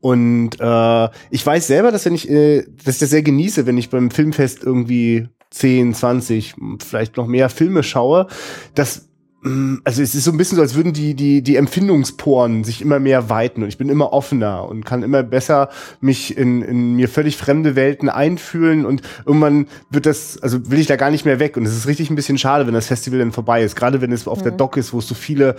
[0.00, 3.78] Und äh, ich weiß selber, dass wenn ich, äh, dass ich das sehr genieße, wenn
[3.78, 8.26] ich beim Filmfest irgendwie 10, 20, vielleicht noch mehr Filme schaue,
[8.74, 9.08] dass
[9.44, 13.00] also es ist so ein bisschen so, als würden die, die, die Empfindungsporen sich immer
[13.00, 15.68] mehr weiten und ich bin immer offener und kann immer besser
[16.00, 20.86] mich in, in mir völlig fremde Welten einfühlen und irgendwann wird das, also will ich
[20.86, 23.18] da gar nicht mehr weg und es ist richtig ein bisschen schade, wenn das Festival
[23.18, 24.44] dann vorbei ist, gerade wenn es auf mhm.
[24.44, 25.56] der Dock ist, wo es so viele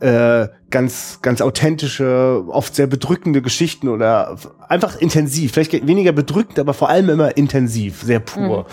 [0.00, 6.72] äh, ganz, ganz authentische, oft sehr bedrückende Geschichten oder einfach intensiv, vielleicht weniger bedrückend, aber
[6.72, 8.66] vor allem immer intensiv, sehr pur.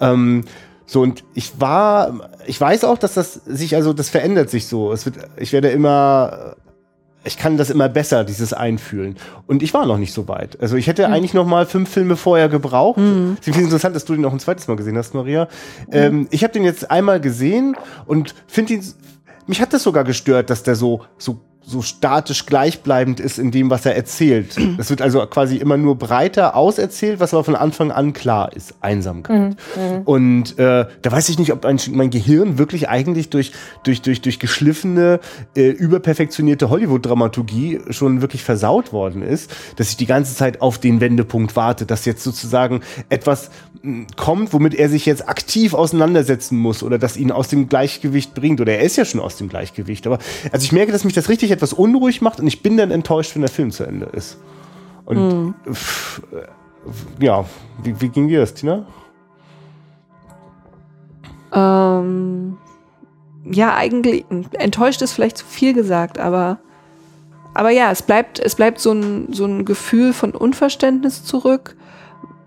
[0.00, 0.44] Ähm,
[0.90, 4.90] so, und ich war, ich weiß auch, dass das sich, also das verändert sich so.
[4.90, 6.56] Es wird, ich werde immer,
[7.24, 9.16] ich kann das immer besser, dieses Einfühlen.
[9.46, 10.58] Und ich war noch nicht so weit.
[10.62, 11.12] Also ich hätte mhm.
[11.12, 12.96] eigentlich noch mal fünf Filme vorher gebraucht.
[12.96, 13.36] Mhm.
[13.38, 15.48] Es ist interessant, dass du den noch ein zweites Mal gesehen hast, Maria.
[15.88, 15.92] Mhm.
[15.92, 18.84] Ähm, ich habe den jetzt einmal gesehen und finde ihn,
[19.46, 23.68] mich hat das sogar gestört, dass der so, so so statisch gleichbleibend ist in dem,
[23.68, 24.56] was er erzählt.
[24.78, 28.74] Es wird also quasi immer nur breiter auserzählt, was aber von Anfang an klar ist.
[28.80, 29.56] Einsamkeit.
[29.76, 29.82] Mhm.
[29.82, 30.02] mhm.
[30.04, 33.52] Und äh, da weiß ich nicht, ob ein, mein Gehirn wirklich eigentlich durch,
[33.82, 35.20] durch, durch, durch geschliffene,
[35.56, 41.00] äh, überperfektionierte Hollywood-Dramaturgie schon wirklich versaut worden ist, dass ich die ganze Zeit auf den
[41.00, 43.50] Wendepunkt warte, dass jetzt sozusagen etwas
[44.16, 48.60] kommt, womit er sich jetzt aktiv auseinandersetzen muss oder das ihn aus dem Gleichgewicht bringt.
[48.60, 50.06] Oder er ist ja schon aus dem Gleichgewicht.
[50.06, 50.18] Aber
[50.52, 53.34] also ich merke, dass mich das richtig etwas unruhig macht und ich bin dann enttäuscht,
[53.34, 54.38] wenn der Film zu Ende ist.
[55.04, 55.54] Und hm.
[55.72, 56.22] pff,
[57.20, 57.44] ja,
[57.82, 58.86] wie, wie, ging dir das, Tina?
[61.52, 62.58] Ähm,
[63.44, 66.58] ja, eigentlich enttäuscht ist vielleicht zu viel gesagt, aber
[67.54, 71.74] aber ja, es bleibt es bleibt so ein so ein Gefühl von Unverständnis zurück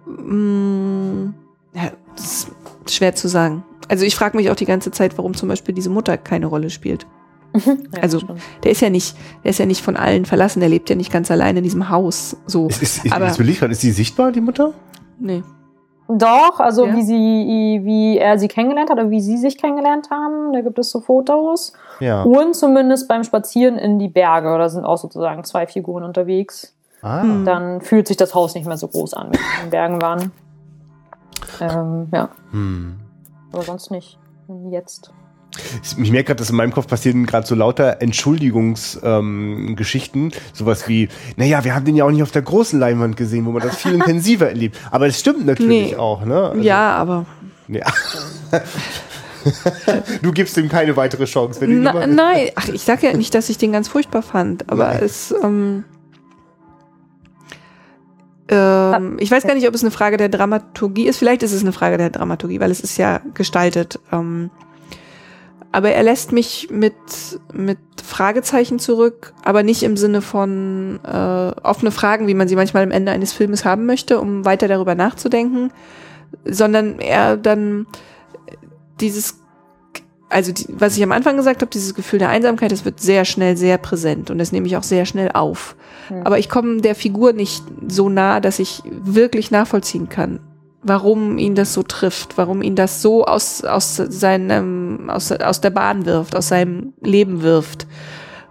[0.05, 1.33] mh, mm,
[1.73, 2.51] ja, Das ist
[2.87, 3.63] schwer zu sagen.
[3.89, 6.69] Also ich frage mich auch die ganze Zeit, warum zum Beispiel diese Mutter keine Rolle
[6.69, 7.07] spielt.
[7.53, 8.19] Ja, also
[8.63, 11.11] der ist ja nicht, der ist ja nicht von allen verlassen, der lebt ja nicht
[11.11, 12.37] ganz allein in diesem Haus.
[12.45, 12.67] So.
[12.67, 14.73] Ist, ist, Aber, ist, ist sie sichtbar, die Mutter?
[15.19, 15.43] Nee.
[16.07, 16.95] Doch, also ja.
[16.95, 20.77] wie sie, wie er sie kennengelernt hat oder wie sie sich kennengelernt haben, da gibt
[20.79, 21.73] es so Fotos.
[21.99, 22.23] Ja.
[22.23, 26.75] Und zumindest beim Spazieren in die Berge, da sind auch sozusagen zwei Figuren unterwegs.
[27.01, 27.23] Ah.
[27.45, 30.01] Dann fühlt sich das Haus nicht mehr so groß an, wenn wir in den Bergen
[30.01, 30.31] waren.
[31.61, 32.29] Ähm, ja.
[32.51, 32.99] Hm.
[33.53, 34.19] Aber sonst nicht.
[34.69, 35.11] Jetzt.
[35.83, 40.23] Ich merke gerade, dass in meinem Kopf passieren gerade so lauter Entschuldigungsgeschichten.
[40.23, 43.45] Ähm, sowas wie, naja, wir haben den ja auch nicht auf der großen Leinwand gesehen,
[43.45, 44.77] wo man das viel intensiver erlebt.
[44.91, 45.97] Aber das stimmt natürlich nee.
[45.97, 46.51] auch, ne?
[46.51, 47.25] Also, ja, aber.
[47.67, 47.85] Ja.
[50.21, 51.59] du gibst ihm keine weitere Chance.
[51.61, 54.87] Wenn Na, nein, ach, ich sage ja nicht, dass ich den ganz furchtbar fand, aber
[54.87, 55.03] nein.
[55.03, 55.35] es.
[55.43, 55.83] Ähm,
[58.47, 61.17] ähm, ich weiß gar nicht, ob es eine Frage der Dramaturgie ist.
[61.17, 63.99] Vielleicht ist es eine Frage der Dramaturgie, weil es ist ja gestaltet.
[64.11, 64.49] Ähm,
[65.71, 66.93] aber er lässt mich mit,
[67.53, 72.83] mit Fragezeichen zurück, aber nicht im Sinne von äh, offene Fragen, wie man sie manchmal
[72.83, 75.71] am Ende eines Filmes haben möchte, um weiter darüber nachzudenken,
[76.43, 77.87] sondern er dann
[78.99, 79.39] dieses,
[80.29, 83.23] also die, was ich am Anfang gesagt habe, dieses Gefühl der Einsamkeit, das wird sehr
[83.23, 85.77] schnell sehr präsent und das nehme ich auch sehr schnell auf.
[86.09, 86.23] Mhm.
[86.23, 90.41] Aber ich komme der Figur nicht so nah, dass ich wirklich nachvollziehen kann,
[90.83, 95.69] warum ihn das so trifft, warum ihn das so aus, aus seinem, aus, aus der
[95.69, 97.87] Bahn wirft, aus seinem Leben wirft,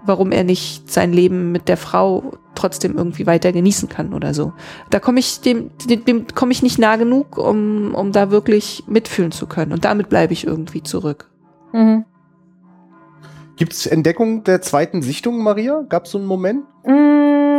[0.05, 4.53] warum er nicht sein Leben mit der Frau trotzdem irgendwie weiter genießen kann oder so.
[4.91, 8.85] Da komme ich dem, dem, dem komme ich nicht nah genug, um, um da wirklich
[8.87, 9.73] mitfühlen zu können.
[9.73, 11.29] Und damit bleibe ich irgendwie zurück.
[11.73, 12.05] Mhm.
[13.57, 15.85] Gibt es Entdeckung der zweiten Sichtung, Maria?
[15.89, 16.65] Gab es so einen Moment?
[16.85, 17.50] Mm,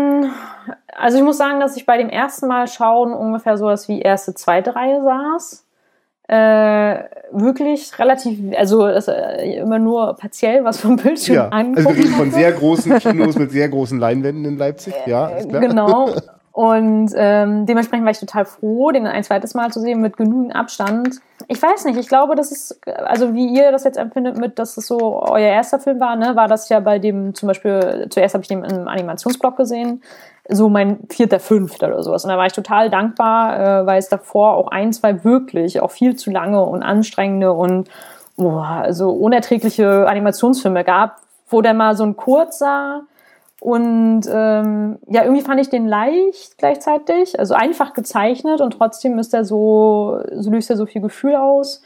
[0.95, 4.01] also ich muss sagen, dass ich bei dem ersten Mal schauen ungefähr so was wie
[4.01, 5.65] erste, zweite Reihe saß.
[6.27, 11.77] Äh, wirklich relativ, also äh, immer nur partiell was vom Bildschirm ja, angucken.
[11.77, 15.27] Also wir reden von sehr großen Kinos mit sehr großen Leinwänden in Leipzig, ja.
[15.27, 15.61] Klar.
[15.61, 16.09] Genau.
[16.53, 20.53] Und ähm, dementsprechend war ich total froh, den ein zweites Mal zu sehen mit genügend
[20.53, 21.21] Abstand.
[21.47, 24.75] Ich weiß nicht, ich glaube, das ist, also wie ihr das jetzt empfindet mit, dass
[24.75, 28.35] es so euer erster Film war, ne, war das ja bei dem zum Beispiel, zuerst
[28.35, 30.01] habe ich den im Animationsblock gesehen,
[30.49, 32.23] so mein vierter, fünfter oder sowas.
[32.23, 35.91] Und da war ich total dankbar, äh, weil es davor auch ein, zwei wirklich auch
[35.91, 37.89] viel zu lange und anstrengende und
[38.37, 43.03] boah, also unerträgliche Animationsfilme gab, wo der mal so ein kurzer
[43.61, 49.35] und ähm, ja, irgendwie fand ich den leicht gleichzeitig, also einfach gezeichnet und trotzdem ist
[49.35, 51.83] er so, so löst er so viel Gefühl aus.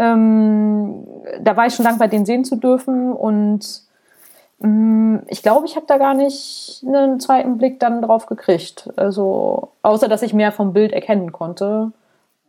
[0.00, 1.06] Ähm,
[1.40, 3.82] da war ich schon dankbar, den sehen zu dürfen und
[5.28, 8.90] ich glaube, ich habe da gar nicht einen zweiten Blick dann drauf gekriegt.
[8.96, 11.92] Also außer dass ich mehr vom Bild erkennen konnte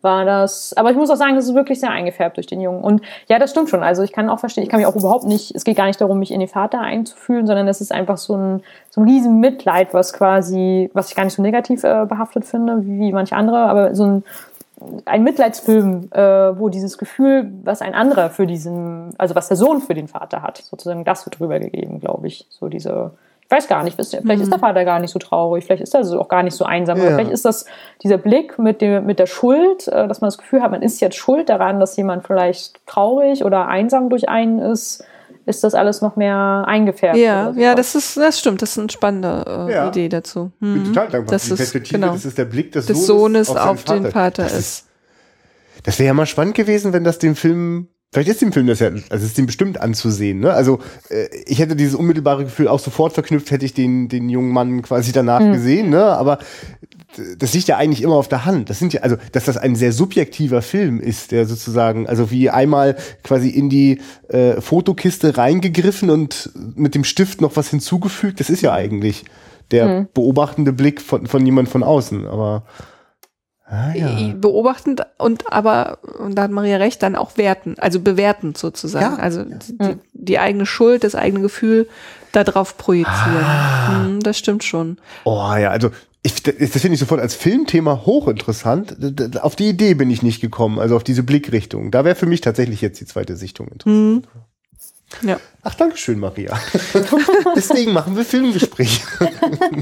[0.04, 0.74] war das.
[0.76, 2.84] Aber ich muss auch sagen, das ist wirklich sehr eingefärbt durch den Jungen.
[2.84, 3.84] Und ja, das stimmt schon.
[3.84, 6.02] Also ich kann auch verstehen, ich kann mich auch überhaupt nicht, es geht gar nicht
[6.02, 9.40] darum, mich in den Vater einzufühlen, sondern es ist einfach so ein, so ein riesen
[9.40, 13.36] Mitleid, was quasi, was ich gar nicht so negativ äh, behaftet finde, wie, wie manche
[13.36, 14.24] andere, aber so ein,
[15.06, 16.20] ein Mitleidsfilm, äh,
[16.58, 20.42] wo dieses Gefühl, was ein anderer für diesen, also was der Sohn für den Vater
[20.42, 22.46] hat, sozusagen das wird drüber gegeben, glaube ich.
[22.50, 23.12] So diese,
[23.50, 24.42] weiß gar nicht, vielleicht mhm.
[24.42, 24.60] ist der.
[24.60, 27.06] Vater gar nicht so traurig, vielleicht ist er auch gar nicht so einsam, ja.
[27.06, 27.66] vielleicht ist das
[28.02, 31.02] dieser Blick mit, dem, mit der Schuld, äh, dass man das Gefühl hat, man ist
[31.02, 35.04] jetzt schuld daran, dass jemand vielleicht traurig oder einsam durch einen ist,
[35.46, 37.18] ist das alles noch mehr eingefärbt.
[37.18, 39.88] Ja, ja, das ist, das stimmt, das ist eine spannende äh, ja.
[39.90, 40.52] Idee dazu.
[40.60, 40.74] Mhm.
[40.74, 41.32] Bin total dankbar.
[41.32, 42.14] Das, ist, genau.
[42.14, 44.88] das ist der Blick des, des Sohnes, Sohnes auf, auf den Vater, Vater ist.
[45.84, 48.80] Das wäre ja mal spannend gewesen, wenn das dem Film Vielleicht ist dem Film das
[48.80, 50.40] ja, also ist dem bestimmt anzusehen.
[50.40, 50.54] Ne?
[50.54, 50.78] Also
[51.10, 54.84] äh, ich hätte dieses unmittelbare Gefühl auch sofort verknüpft, hätte ich den den jungen Mann
[54.84, 55.54] quasi danach mhm.
[55.54, 55.90] gesehen.
[55.90, 56.04] Ne?
[56.04, 56.38] Aber
[57.38, 58.70] das liegt ja eigentlich immer auf der Hand.
[58.70, 62.50] Das sind ja, also dass das ein sehr subjektiver Film ist, der sozusagen, also wie
[62.50, 68.40] einmal quasi in die äh, Fotokiste reingegriffen und mit dem Stift noch was hinzugefügt.
[68.40, 69.26] Das ist ja eigentlich
[69.72, 70.08] der mhm.
[70.14, 72.28] beobachtende Blick von von jemand von außen.
[72.28, 72.64] Aber
[73.74, 74.34] Ah, ja.
[74.36, 79.16] beobachtend und aber, und da hat Maria recht, dann auch werten, also bewertend sozusagen.
[79.16, 79.22] Ja.
[79.22, 81.88] Also die, die, eigene Schuld, das eigene Gefühl
[82.34, 83.44] darauf projizieren.
[83.44, 84.04] Ah.
[84.04, 84.98] Hm, das stimmt schon.
[85.24, 85.90] Oh ja, also
[86.24, 88.96] ich, das finde ich sofort als Filmthema hochinteressant.
[89.42, 91.92] Auf die Idee bin ich nicht gekommen, also auf diese Blickrichtung.
[91.92, 94.26] Da wäre für mich tatsächlich jetzt die zweite Sichtung interessant.
[94.26, 94.32] Hm.
[95.22, 95.40] Ja.
[95.66, 96.60] Ach, danke schön, Maria.
[97.56, 99.02] Deswegen machen wir Filmgespräche.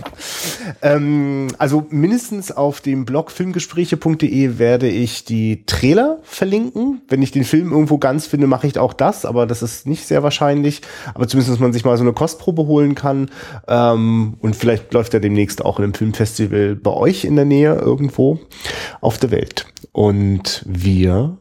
[0.83, 7.01] ähm, also mindestens auf dem Blog filmgespräche.de werde ich die Trailer verlinken.
[7.07, 10.05] Wenn ich den Film irgendwo ganz finde, mache ich auch das, aber das ist nicht
[10.05, 10.81] sehr wahrscheinlich.
[11.15, 13.31] Aber zumindest, dass man sich mal so eine Kostprobe holen kann.
[13.67, 17.73] Ähm, und vielleicht läuft er demnächst auch in einem Filmfestival bei euch in der Nähe
[17.73, 18.39] irgendwo
[19.01, 19.65] auf der Welt.
[19.93, 21.37] Und wir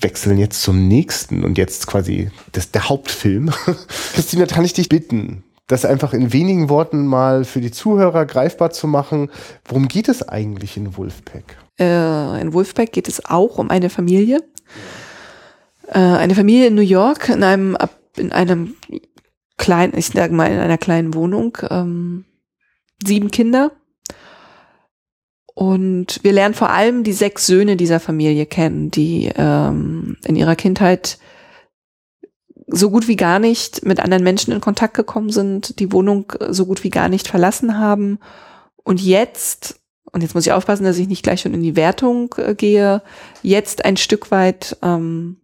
[0.00, 3.50] wechseln jetzt zum nächsten und jetzt quasi das, der Hauptfilm.
[4.14, 8.70] Christina, kann ich dich bitten, das einfach in wenigen Worten mal für die Zuhörer greifbar
[8.70, 9.30] zu machen.
[9.64, 11.56] Worum geht es eigentlich in Wolfpack?
[11.78, 14.42] Äh, in Wolfpack geht es auch um eine Familie.
[15.88, 17.76] Äh, eine Familie in New York in einem,
[18.16, 18.74] in einem
[19.56, 21.56] kleinen, ich sage mal in einer kleinen Wohnung.
[21.70, 22.24] Ähm,
[23.04, 23.72] sieben Kinder.
[25.54, 30.56] Und wir lernen vor allem die sechs Söhne dieser Familie kennen, die ähm, in ihrer
[30.56, 31.18] Kindheit
[32.66, 36.66] so gut wie gar nicht mit anderen Menschen in Kontakt gekommen sind, die Wohnung so
[36.66, 38.18] gut wie gar nicht verlassen haben
[38.84, 39.80] und jetzt,
[40.12, 43.02] und jetzt muss ich aufpassen, dass ich nicht gleich schon in die Wertung äh, gehe,
[43.42, 45.40] jetzt ein Stück weit ähm,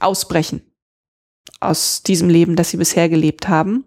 [0.00, 0.62] ausbrechen
[1.60, 3.84] aus diesem Leben, das sie bisher gelebt haben.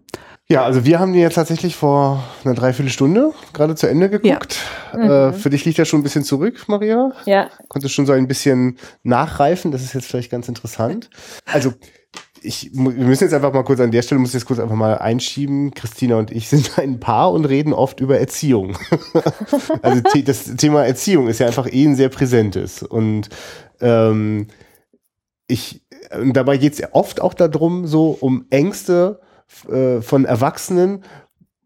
[0.48, 4.58] Ja, also wir haben die jetzt tatsächlich vor einer Dreiviertelstunde gerade zu Ende geguckt.
[4.92, 5.26] Ja.
[5.28, 5.34] Äh, mhm.
[5.34, 7.12] für dich liegt ja schon ein bisschen zurück, Maria.
[7.24, 7.50] Ja.
[7.68, 9.72] Konntest schon so ein bisschen nachreifen.
[9.72, 11.10] Das ist jetzt vielleicht ganz interessant.
[11.46, 11.72] Also
[12.42, 14.76] ich, wir müssen jetzt einfach mal kurz an der Stelle, muss ich jetzt kurz einfach
[14.76, 15.74] mal einschieben.
[15.74, 18.78] Christina und ich sind ein Paar und reden oft über Erziehung.
[19.82, 22.84] also das Thema Erziehung ist ja einfach eh ein sehr präsentes.
[22.84, 23.30] Und
[23.80, 24.46] ähm,
[25.48, 25.82] ich,
[26.16, 29.20] und dabei geht es oft auch darum, so um Ängste
[29.68, 31.02] äh, von Erwachsenen,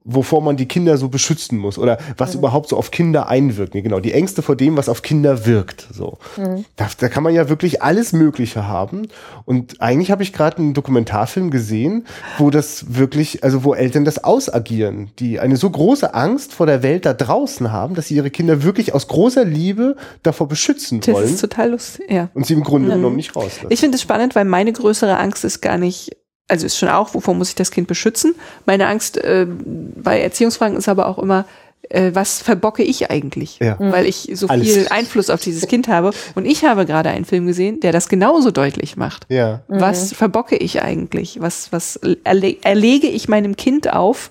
[0.05, 2.41] wovor man die Kinder so beschützen muss oder was mhm.
[2.41, 3.75] überhaupt so auf Kinder einwirkt.
[3.75, 5.87] Nee, genau, die Ängste vor dem, was auf Kinder wirkt.
[5.93, 6.65] So, mhm.
[6.77, 9.09] da, da kann man ja wirklich alles Mögliche haben.
[9.45, 12.07] Und eigentlich habe ich gerade einen Dokumentarfilm gesehen,
[12.39, 16.83] wo das wirklich, also wo Eltern das ausagieren, die eine so große Angst vor der
[16.83, 21.23] Welt da draußen haben, dass sie ihre Kinder wirklich aus großer Liebe davor beschützen wollen.
[21.23, 22.31] Das ist total lustig, ja.
[22.33, 22.95] Und sie im Grunde mhm.
[22.95, 23.67] genommen nicht rauslassen.
[23.69, 26.17] Ich finde es spannend, weil meine größere Angst ist gar nicht
[26.51, 28.35] also ist schon auch, wovor muss ich das Kind beschützen?
[28.67, 31.47] Meine Angst äh, bei Erziehungsfragen ist aber auch immer,
[31.89, 33.59] äh, was verbocke ich eigentlich?
[33.59, 33.77] Ja.
[33.79, 34.69] Weil ich so Alles.
[34.69, 36.13] viel Einfluss auf dieses Kind habe.
[36.35, 39.27] Und ich habe gerade einen Film gesehen, der das genauso deutlich macht.
[39.29, 39.63] Ja.
[39.69, 40.17] Was mhm.
[40.17, 41.41] verbocke ich eigentlich?
[41.41, 44.31] Was, was erle erlege ich meinem Kind auf?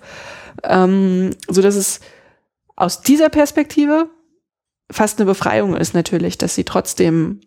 [0.63, 2.01] Ähm, so dass es
[2.75, 4.09] aus dieser Perspektive
[4.91, 7.41] fast eine Befreiung ist natürlich, dass sie trotzdem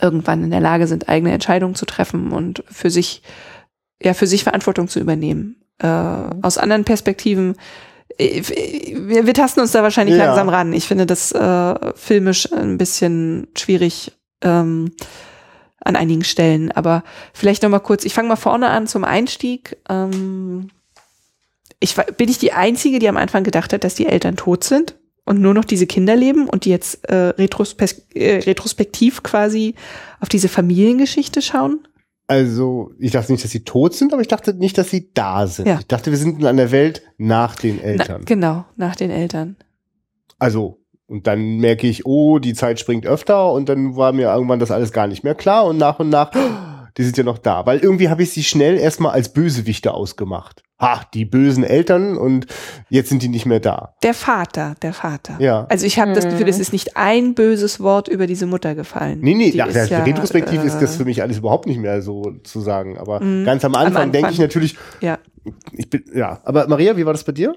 [0.00, 3.22] irgendwann in der Lage sind, eigene Entscheidungen zu treffen und für sich
[4.02, 5.56] ja für sich Verantwortung zu übernehmen.
[5.78, 7.56] Äh, aus anderen Perspektiven
[8.18, 8.42] äh,
[9.08, 10.26] wir, wir tasten uns da wahrscheinlich ja.
[10.26, 10.72] langsam ran.
[10.72, 14.12] Ich finde das äh, filmisch ein bisschen schwierig
[14.42, 14.92] ähm,
[15.80, 16.72] an einigen Stellen.
[16.72, 19.76] Aber vielleicht noch mal kurz, ich fange mal vorne an zum Einstieg.
[19.88, 20.68] Ähm,
[21.80, 24.96] ich, bin ich die Einzige, die am Anfang gedacht hat, dass die Eltern tot sind
[25.24, 29.74] und nur noch diese Kinder leben und die jetzt äh, retrospek äh, retrospektiv quasi
[30.20, 31.80] auf diese Familiengeschichte schauen?
[32.32, 35.46] Also, ich dachte nicht, dass sie tot sind, aber ich dachte nicht, dass sie da
[35.46, 35.68] sind.
[35.68, 35.80] Ja.
[35.80, 38.20] Ich dachte, wir sind in einer Welt nach den Eltern.
[38.20, 39.56] Na, genau, nach den Eltern.
[40.38, 44.60] Also, und dann merke ich, oh, die Zeit springt öfter und dann war mir irgendwann
[44.60, 46.30] das alles gar nicht mehr klar und nach und nach
[46.96, 47.66] die sind ja noch da.
[47.66, 50.62] Weil irgendwie habe ich sie schnell erstmal als Bösewichte ausgemacht.
[50.80, 52.46] Ha, die bösen Eltern und
[52.88, 53.94] jetzt sind die nicht mehr da.
[54.02, 55.36] Der Vater, der Vater.
[55.38, 55.64] Ja.
[55.68, 56.14] Also ich habe mhm.
[56.16, 59.20] das Gefühl, es ist nicht ein böses Wort über diese Mutter gefallen.
[59.20, 62.34] Nee, nee, ja, ja, retrospektiv äh, ist das für mich alles überhaupt nicht mehr so
[62.42, 62.98] zu sagen.
[62.98, 63.44] Aber mhm.
[63.44, 64.12] ganz am Anfang, am Anfang.
[64.12, 65.18] denke ich natürlich, ja.
[65.72, 66.40] ich bin, ja.
[66.44, 67.54] Aber Maria, wie war das bei dir?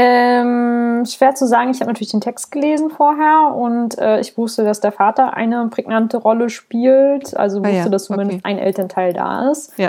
[0.00, 1.70] Ähm, schwer zu sagen.
[1.70, 5.66] Ich habe natürlich den Text gelesen vorher und äh, ich wusste, dass der Vater eine
[5.72, 7.36] prägnante Rolle spielt.
[7.36, 8.40] Also wusste, ah ja, dass zumindest okay.
[8.44, 9.76] ein Elternteil da ist.
[9.76, 9.88] Ja.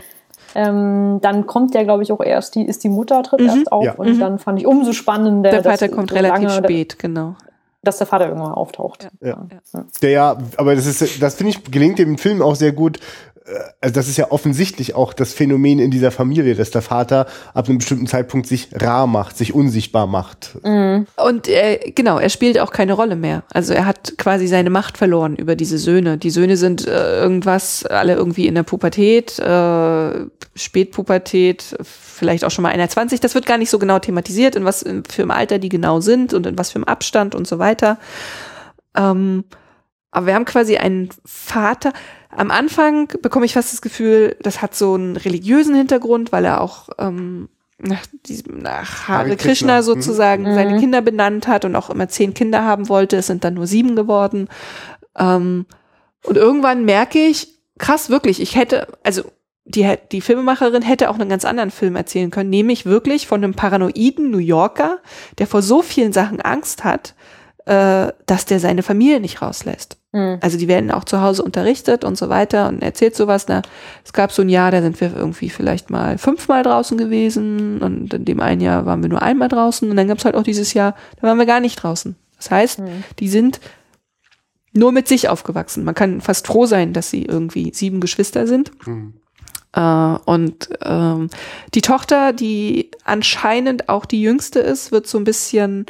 [0.55, 3.47] Ähm, dann kommt ja, glaube ich, auch erst die, ist die Mutter tritt mhm.
[3.49, 3.93] erst auf ja.
[3.93, 4.19] und mhm.
[4.19, 5.51] dann fand ich umso spannender.
[5.51, 7.35] Der Vater kommt so relativ lange, spät, genau.
[7.83, 9.09] Dass der Vater irgendwann auftaucht.
[9.21, 9.45] Ja.
[9.73, 9.85] ja.
[10.01, 13.01] Der ja, aber das ist, das finde ich, gelingt dem Film auch sehr gut, äh,
[13.81, 17.67] also das ist ja offensichtlich auch das Phänomen in dieser Familie, dass der Vater ab
[17.67, 20.57] einem bestimmten Zeitpunkt sich rar macht, sich unsichtbar macht.
[20.63, 21.07] Mhm.
[21.17, 23.43] Und äh, genau, er spielt auch keine Rolle mehr.
[23.51, 26.17] Also er hat quasi seine Macht verloren über diese Söhne.
[26.17, 32.63] Die Söhne sind äh, irgendwas, alle irgendwie in der Pubertät, äh, Spätpubertät, vielleicht auch schon
[32.63, 33.19] mal einer 20.
[33.19, 36.33] Das wird gar nicht so genau thematisiert, in was für ein Alter die genau sind
[36.33, 37.97] und in was für einem Abstand und so weiter.
[38.95, 39.45] Ähm,
[40.11, 41.93] aber wir haben quasi einen Vater,
[42.29, 46.61] am Anfang bekomme ich fast das Gefühl, das hat so einen religiösen Hintergrund, weil er
[46.61, 49.83] auch ähm, nach, diesem, nach Hare Krishna, Krishna mhm.
[49.83, 50.53] sozusagen mhm.
[50.53, 53.17] seine Kinder benannt hat und auch immer zehn Kinder haben wollte.
[53.17, 54.47] Es sind dann nur sieben geworden.
[55.17, 55.65] Ähm,
[56.23, 59.23] und irgendwann merke ich, krass, wirklich, ich hätte, also
[59.65, 63.53] die, die Filmemacherin hätte auch einen ganz anderen Film erzählen können, nämlich wirklich von einem
[63.53, 64.99] paranoiden New Yorker,
[65.37, 67.15] der vor so vielen Sachen Angst hat,
[67.65, 69.98] äh, dass der seine Familie nicht rauslässt.
[70.11, 70.39] Mhm.
[70.41, 73.45] Also die werden auch zu Hause unterrichtet und so weiter und erzählt sowas.
[73.47, 73.61] Na,
[74.03, 78.13] es gab so ein Jahr, da sind wir irgendwie vielleicht mal fünfmal draußen gewesen und
[78.13, 80.43] in dem einen Jahr waren wir nur einmal draußen und dann gab es halt auch
[80.43, 82.15] dieses Jahr, da waren wir gar nicht draußen.
[82.37, 83.03] Das heißt, mhm.
[83.19, 83.59] die sind
[84.73, 85.83] nur mit sich aufgewachsen.
[85.83, 88.71] Man kann fast froh sein, dass sie irgendwie sieben Geschwister sind.
[88.87, 89.13] Mhm.
[89.73, 91.29] Äh, und ähm,
[91.73, 95.85] die Tochter, die anscheinend auch die jüngste ist, wird so ein bisschen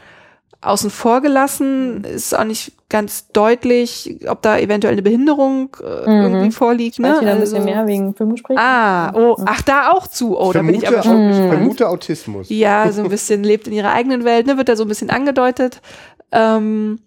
[0.61, 2.03] außen vor gelassen.
[2.03, 6.33] Ist auch nicht ganz deutlich, ob da eventuell eine Behinderung äh, mhm.
[6.33, 6.95] irgendwie vorliegt.
[6.95, 7.13] Ich ne?
[7.13, 7.31] weiß ne?
[7.31, 8.57] ein bisschen also mehr wegen Filmgespräch.
[8.57, 10.37] Ah, oh, ach, da auch zu.
[10.37, 11.29] Oh, vermute, da bin ich aber schon.
[11.29, 12.47] Ich vermute Autismus.
[12.49, 14.57] Ja, so ein bisschen lebt in ihrer eigenen Welt, ne?
[14.57, 15.81] Wird da so ein bisschen angedeutet.
[16.31, 16.99] Ähm,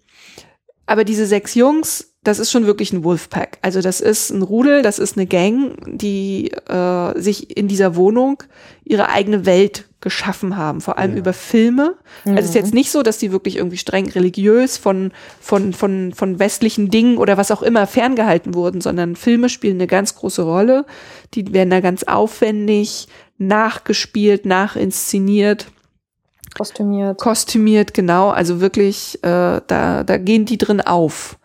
[0.85, 3.57] aber diese sechs Jungs, das ist schon wirklich ein Wolfpack.
[3.61, 8.43] Also das ist ein Rudel, das ist eine Gang, die äh, sich in dieser Wohnung
[8.83, 11.17] ihre eigene Welt geschaffen haben, vor allem ja.
[11.17, 11.95] über Filme.
[12.25, 12.31] Mhm.
[12.31, 16.13] Also es ist jetzt nicht so, dass die wirklich irgendwie streng religiös von, von, von,
[16.13, 20.43] von westlichen Dingen oder was auch immer ferngehalten wurden, sondern Filme spielen eine ganz große
[20.43, 20.85] Rolle.
[21.33, 23.07] Die werden da ganz aufwendig
[23.39, 25.67] nachgespielt, nachinszeniert.
[26.55, 27.17] Kostümiert.
[27.17, 28.29] Kostümiert, genau.
[28.29, 31.37] Also wirklich, äh, da, da gehen die drin auf.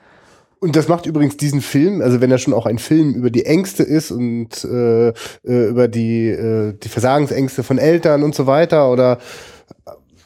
[0.61, 3.47] Und das macht übrigens diesen Film, also wenn er schon auch ein Film über die
[3.47, 5.13] Ängste ist und äh, äh,
[5.45, 9.19] über die, äh, die Versagensängste von Eltern und so weiter oder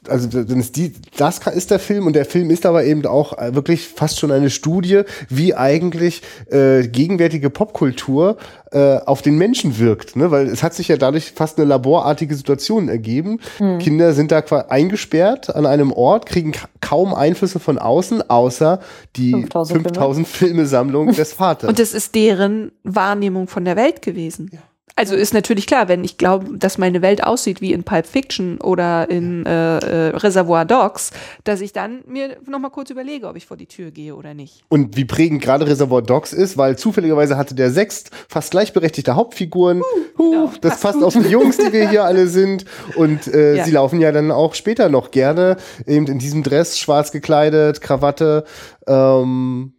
[0.08, 3.38] also dann ist die, das ist der Film und der Film ist aber eben auch
[3.38, 8.36] äh, wirklich fast schon eine Studie, wie eigentlich äh, gegenwärtige Popkultur
[8.72, 10.30] äh, auf den Menschen wirkt, ne?
[10.30, 13.38] weil es hat sich ja dadurch fast eine laborartige Situation ergeben.
[13.58, 13.78] Hm.
[13.78, 18.80] Kinder sind da eingesperrt an einem Ort, kriegen kaum Einflüsse von außen, außer
[19.16, 20.66] die 5000, 5000 Filme.
[21.12, 21.68] des Vaters.
[21.68, 24.50] Und es ist deren Wahrnehmung von der Welt gewesen.
[24.52, 24.58] Ja.
[24.94, 28.60] Also ist natürlich klar, wenn ich glaube, dass meine Welt aussieht wie in Pulp Fiction
[28.60, 31.12] oder in äh, äh, Reservoir Dogs,
[31.44, 34.34] dass ich dann mir noch mal kurz überlege, ob ich vor die Tür gehe oder
[34.34, 34.64] nicht.
[34.68, 39.80] Und wie prägend gerade Reservoir Dogs ist, weil zufälligerweise hatte der sechst fast gleichberechtigte Hauptfiguren.
[40.18, 42.66] Uh, uh, ja, das passt auf die Jungs, die wir hier alle sind.
[42.96, 43.64] Und äh, ja.
[43.64, 48.44] sie laufen ja dann auch später noch gerne eben in diesem Dress, schwarz gekleidet, Krawatte.
[48.86, 49.72] Ähm,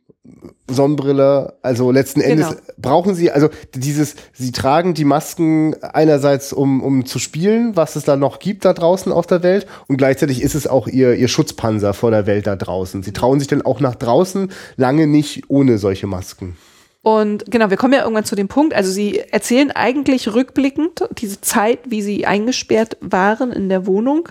[0.70, 2.62] Sonnenbrille, also letzten Endes genau.
[2.78, 8.06] brauchen sie, also dieses, sie tragen die Masken einerseits, um, um zu spielen, was es
[8.06, 11.28] da noch gibt da draußen auf der Welt und gleichzeitig ist es auch ihr, ihr
[11.28, 13.04] Schutzpanzer vor der Welt da draußen.
[13.04, 16.56] Sie trauen sich dann auch nach draußen lange nicht ohne solche Masken.
[17.02, 21.42] Und genau, wir kommen ja irgendwann zu dem Punkt, also sie erzählen eigentlich rückblickend diese
[21.42, 24.30] Zeit, wie sie eingesperrt waren in der Wohnung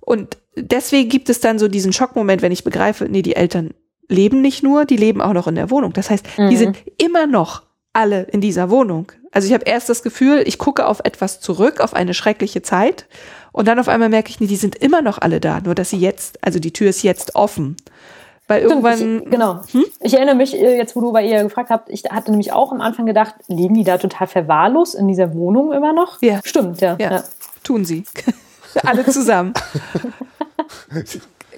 [0.00, 3.74] und deswegen gibt es dann so diesen Schockmoment, wenn ich begreife, nee, die Eltern
[4.10, 5.92] leben nicht nur, die leben auch noch in der Wohnung.
[5.92, 6.50] Das heißt, mhm.
[6.50, 9.12] die sind immer noch alle in dieser Wohnung.
[9.32, 13.06] Also ich habe erst das Gefühl, ich gucke auf etwas zurück, auf eine schreckliche Zeit.
[13.52, 15.90] Und dann auf einmal merke ich, nee, die sind immer noch alle da, nur dass
[15.90, 17.76] sie jetzt, also die Tür ist jetzt offen.
[18.46, 19.22] Weil irgendwann.
[19.22, 19.60] Ich, genau.
[19.70, 19.84] Hm?
[20.00, 22.72] Ich erinnere mich, äh, jetzt wo du bei ihr gefragt habt, ich hatte nämlich auch
[22.72, 26.20] am Anfang gedacht, leben die da total verwahrlos in dieser Wohnung immer noch?
[26.20, 26.40] Ja.
[26.44, 26.96] Stimmt, ja.
[26.98, 27.24] Ja, ja.
[27.62, 28.04] tun sie.
[28.84, 29.54] Alle zusammen.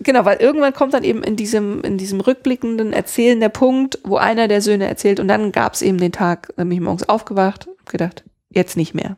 [0.01, 4.17] Genau, weil irgendwann kommt dann eben in diesem, in diesem rückblickenden Erzählen der Punkt, wo
[4.17, 7.09] einer der Söhne erzählt und dann gab es eben den Tag, da bin ich morgens
[7.09, 9.17] aufgewacht, gedacht, jetzt nicht mehr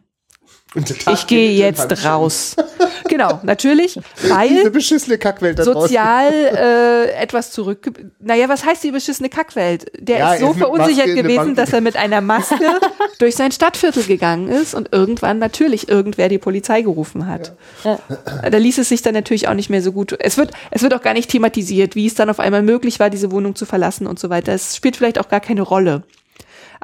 [0.75, 2.57] ich gehe jetzt raus.
[3.09, 7.91] genau, natürlich, weil Diese beschissene Kackwelt da sozial äh, etwas zurück.
[8.19, 9.91] Naja, was heißt die beschissene Kackwelt?
[9.99, 12.81] Der ja, ist so verunsichert gewesen, dass er mit einer Maske
[13.19, 17.53] durch sein Stadtviertel gegangen ist und irgendwann natürlich irgendwer die Polizei gerufen hat.
[17.85, 17.99] Ja.
[18.49, 20.17] Da ließ es sich dann natürlich auch nicht mehr so gut.
[20.19, 23.11] Es wird, es wird auch gar nicht thematisiert, wie es dann auf einmal möglich war,
[23.11, 24.53] diese Wohnung zu verlassen und so weiter.
[24.53, 26.03] Es spielt vielleicht auch gar keine Rolle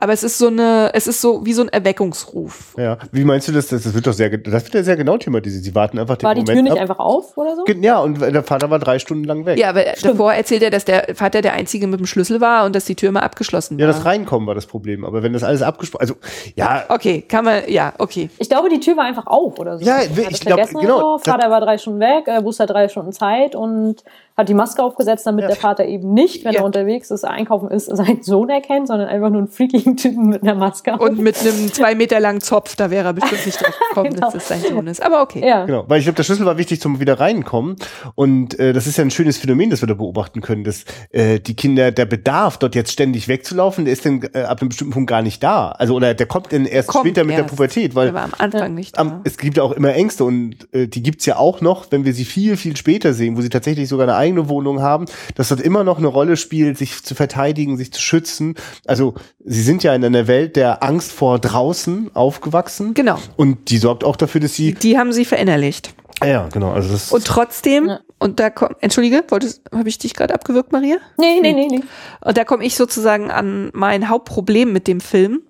[0.01, 2.75] aber es ist so eine, es ist so wie so ein Erweckungsruf.
[2.79, 3.69] Ja, wie meinst du das?
[3.69, 5.63] Das wird doch sehr, das wird ja sehr genau thematisiert.
[5.63, 6.79] Sie warten einfach den War die Moment Tür nicht ab.
[6.81, 7.65] einfach auf oder so?
[7.67, 9.59] Ja, und der Vater war drei Stunden lang weg.
[9.59, 10.15] Ja, aber Stimmt.
[10.15, 12.95] davor erzählt er, dass der Vater der Einzige mit dem Schlüssel war und dass die
[12.95, 13.87] Tür mal abgeschlossen war.
[13.87, 15.05] Ja, das Reinkommen war das Problem.
[15.05, 16.15] Aber wenn das alles abgesprochen, also,
[16.57, 16.85] ja.
[16.89, 18.31] Okay, kann man, ja, okay.
[18.39, 19.85] Ich glaube, die Tür war einfach auf oder so.
[19.85, 21.19] Ja, ich glaube, genau.
[21.19, 21.31] So.
[21.31, 24.03] Vater war drei Stunden weg, äh, Bus hat drei Stunden Zeit und
[24.41, 25.49] hat die Maske aufgesetzt, damit ja.
[25.49, 26.61] der Vater eben nicht, wenn ja.
[26.61, 30.43] er unterwegs ist, einkaufen ist, seinen Sohn erkennt, sondern einfach nur einen freakigen Typen mit
[30.43, 30.97] einer Maske.
[30.97, 34.27] Und mit einem zwei Meter langen Zopf, da wäre er bestimmt nicht drauf gekommen, genau.
[34.27, 35.03] dass es sein Sohn ist.
[35.03, 35.47] Aber okay.
[35.47, 35.65] Ja.
[35.65, 37.77] Genau, weil ich glaube, der Schlüssel war wichtig zum wieder reinkommen.
[38.15, 41.39] Und äh, das ist ja ein schönes Phänomen, das wir da beobachten können, dass äh,
[41.39, 44.93] die Kinder, der Bedarf, dort jetzt ständig wegzulaufen, der ist dann äh, ab einem bestimmten
[44.93, 45.71] Punkt gar nicht da.
[45.73, 47.45] Also oder der kommt dann erst kommt später mit erst.
[47.45, 49.03] der Pubertät, weil der war am Anfang nicht da.
[49.03, 52.05] Am, es gibt ja auch immer Ängste und äh, die gibt's ja auch noch, wenn
[52.05, 55.49] wir sie viel, viel später sehen, wo sie tatsächlich sogar eine eigene Wohnung haben, dass
[55.49, 58.55] dort immer noch eine Rolle spielt, sich zu verteidigen, sich zu schützen.
[58.87, 62.95] Also sie sind ja in einer Welt der Angst vor draußen aufgewachsen.
[62.95, 63.19] Genau.
[63.37, 64.75] Und die sorgt auch dafür, dass sie.
[64.75, 65.95] Die haben sie verinnerlicht.
[66.23, 66.73] Ja, genau.
[66.73, 68.01] Also das und trotzdem, ja.
[68.19, 70.97] und da kommt, entschuldige, wolltest, habe ich dich gerade abgewürgt, Maria?
[71.17, 71.83] Nee, nee, nee, nee.
[72.21, 75.41] Und da komme ich sozusagen an mein Hauptproblem mit dem Film.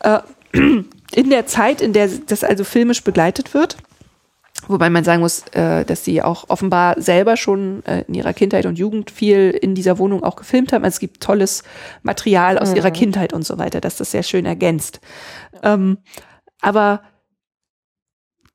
[0.00, 0.20] Äh,
[0.52, 3.76] in der Zeit, in der das also filmisch begleitet wird,
[4.68, 8.66] Wobei man sagen muss, äh, dass sie auch offenbar selber schon äh, in ihrer Kindheit
[8.66, 10.84] und Jugend viel in dieser Wohnung auch gefilmt haben.
[10.84, 11.62] Also es gibt tolles
[12.02, 12.76] Material aus mhm.
[12.76, 15.00] ihrer Kindheit und so weiter, dass das sehr schön ergänzt.
[15.62, 15.98] Ähm,
[16.60, 17.02] aber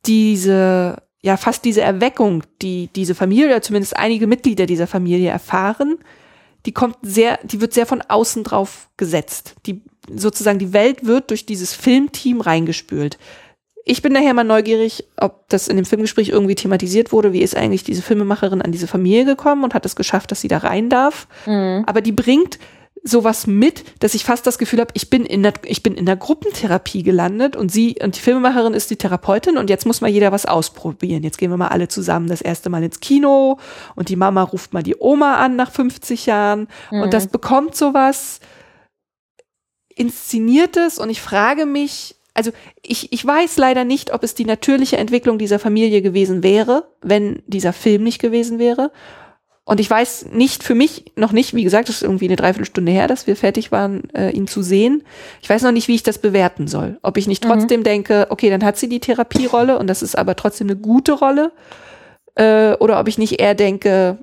[0.05, 5.97] diese, ja, fast diese Erweckung, die diese Familie oder zumindest einige Mitglieder dieser Familie erfahren,
[6.65, 9.55] die kommt sehr, die wird sehr von außen drauf gesetzt.
[9.65, 9.81] Die
[10.13, 13.17] sozusagen die Welt wird durch dieses Filmteam reingespült.
[13.83, 17.33] Ich bin daher mal neugierig, ob das in dem Filmgespräch irgendwie thematisiert wurde.
[17.33, 20.47] Wie ist eigentlich diese Filmemacherin an diese Familie gekommen und hat es geschafft, dass sie
[20.47, 21.27] da rein darf?
[21.45, 21.83] Mhm.
[21.87, 22.59] Aber die bringt
[23.03, 26.05] sowas mit, dass ich fast das Gefühl habe, ich bin in der, ich bin in
[26.05, 30.09] der Gruppentherapie gelandet und sie und die Filmemacherin ist die Therapeutin und jetzt muss mal
[30.09, 31.23] jeder was ausprobieren.
[31.23, 33.57] Jetzt gehen wir mal alle zusammen das erste Mal ins Kino
[33.95, 37.01] und die Mama ruft mal die Oma an nach 50 Jahren mhm.
[37.01, 38.39] und das bekommt sowas
[39.95, 42.51] inszeniertes und ich frage mich, also
[42.81, 47.43] ich, ich weiß leider nicht, ob es die natürliche Entwicklung dieser Familie gewesen wäre, wenn
[47.47, 48.91] dieser Film nicht gewesen wäre.
[49.63, 52.91] Und ich weiß nicht, für mich noch nicht, wie gesagt, es ist irgendwie eine Dreiviertelstunde
[52.91, 55.03] her, dass wir fertig waren, äh, ihn zu sehen.
[55.41, 56.97] Ich weiß noch nicht, wie ich das bewerten soll.
[57.03, 57.49] Ob ich nicht mhm.
[57.49, 57.85] trotzdem mhm.
[57.85, 61.51] denke, okay, dann hat sie die Therapierolle und das ist aber trotzdem eine gute Rolle.
[62.35, 64.17] Äh, oder ob ich nicht eher denke,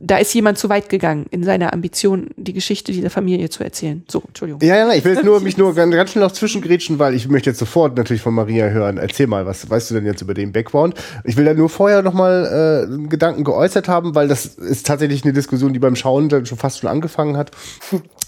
[0.00, 4.04] da ist jemand zu weit gegangen in seiner Ambition, die Geschichte dieser Familie zu erzählen.
[4.08, 4.62] So, Entschuldigung.
[4.62, 7.28] Ja, ja, ich will jetzt nur, mich nur ganz, ganz schnell noch zwischengrätschen, weil ich
[7.28, 8.96] möchte jetzt sofort natürlich von Maria hören.
[8.96, 10.94] Erzähl mal, was weißt du denn jetzt über den Background?
[11.24, 14.86] Ich will da nur vorher noch mal äh, einen Gedanken geäußert haben, weil das ist
[14.86, 17.50] tatsächlich eine Diskussion, die beim Schauen dann schon fast schon angefangen hat.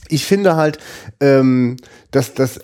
[0.08, 0.78] Ich finde halt,
[1.20, 1.76] ähm,
[2.10, 2.60] dass das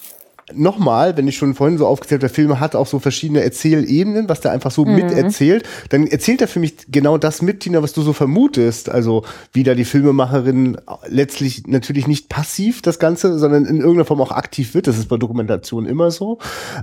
[0.52, 4.28] nochmal, wenn ich schon vorhin so aufgezählt habe, der Film hat auch so verschiedene Erzählebenen,
[4.28, 4.94] was der einfach so mhm.
[4.94, 8.88] miterzählt, dann erzählt er für mich genau das mit, Tina, was du so vermutest.
[8.88, 10.78] Also wie da die Filmemacherin
[11.08, 14.86] letztlich natürlich nicht passiv das Ganze, sondern in irgendeiner Form auch aktiv wird.
[14.86, 16.38] Das ist bei Dokumentation immer so.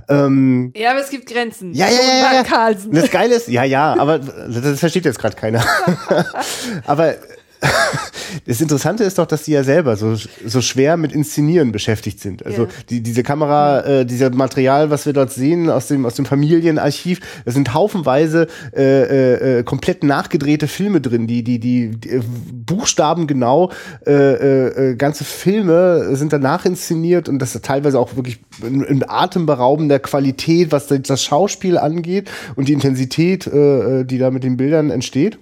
[0.08, 1.72] Ähm, ja, aber es gibt Grenzen.
[1.72, 2.32] Ja, ja, ja.
[2.32, 2.74] ja, ja.
[2.90, 5.64] Das Geile ist, ja, ja, aber das versteht jetzt gerade keiner.
[6.86, 7.14] aber
[8.46, 12.44] das Interessante ist doch, dass die ja selber so, so schwer mit Inszenieren beschäftigt sind.
[12.44, 12.72] Also yeah.
[12.90, 17.20] die, diese Kamera, äh, dieser Material, was wir dort sehen aus dem, aus dem Familienarchiv,
[17.44, 22.20] da sind haufenweise äh, äh, komplett nachgedrehte Filme drin, die, die, die, die
[22.66, 23.70] Buchstaben genau,
[24.06, 28.82] äh, äh, äh, ganze Filme sind danach inszeniert und das ist teilweise auch wirklich in,
[28.82, 34.44] in atemberaubender Qualität, was das Schauspiel angeht und die Intensität, äh, äh die da mit
[34.44, 35.38] den Bildern entsteht.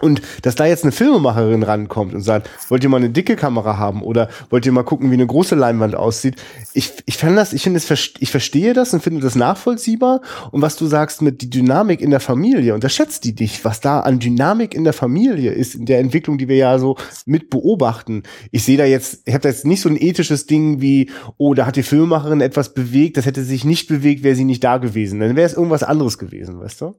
[0.00, 3.78] Und dass da jetzt eine Filmemacherin rankommt und sagt, wollt ihr mal eine dicke Kamera
[3.78, 6.36] haben oder wollt ihr mal gucken, wie eine große Leinwand aussieht?
[6.74, 10.20] Ich, ich fand das, ich finde es, ich verstehe das und finde das nachvollziehbar.
[10.50, 14.00] Und was du sagst mit die Dynamik in der Familie, unterschätzt die dich, was da
[14.00, 18.22] an Dynamik in der Familie ist, in der Entwicklung, die wir ja so mit beobachten.
[18.50, 21.54] Ich sehe da jetzt, ich habe da jetzt nicht so ein ethisches Ding wie, oh,
[21.54, 24.76] da hat die Filmemacherin etwas bewegt, das hätte sich nicht bewegt, wäre sie nicht da
[24.76, 25.20] gewesen.
[25.20, 26.94] Dann wäre es irgendwas anderes gewesen, weißt du?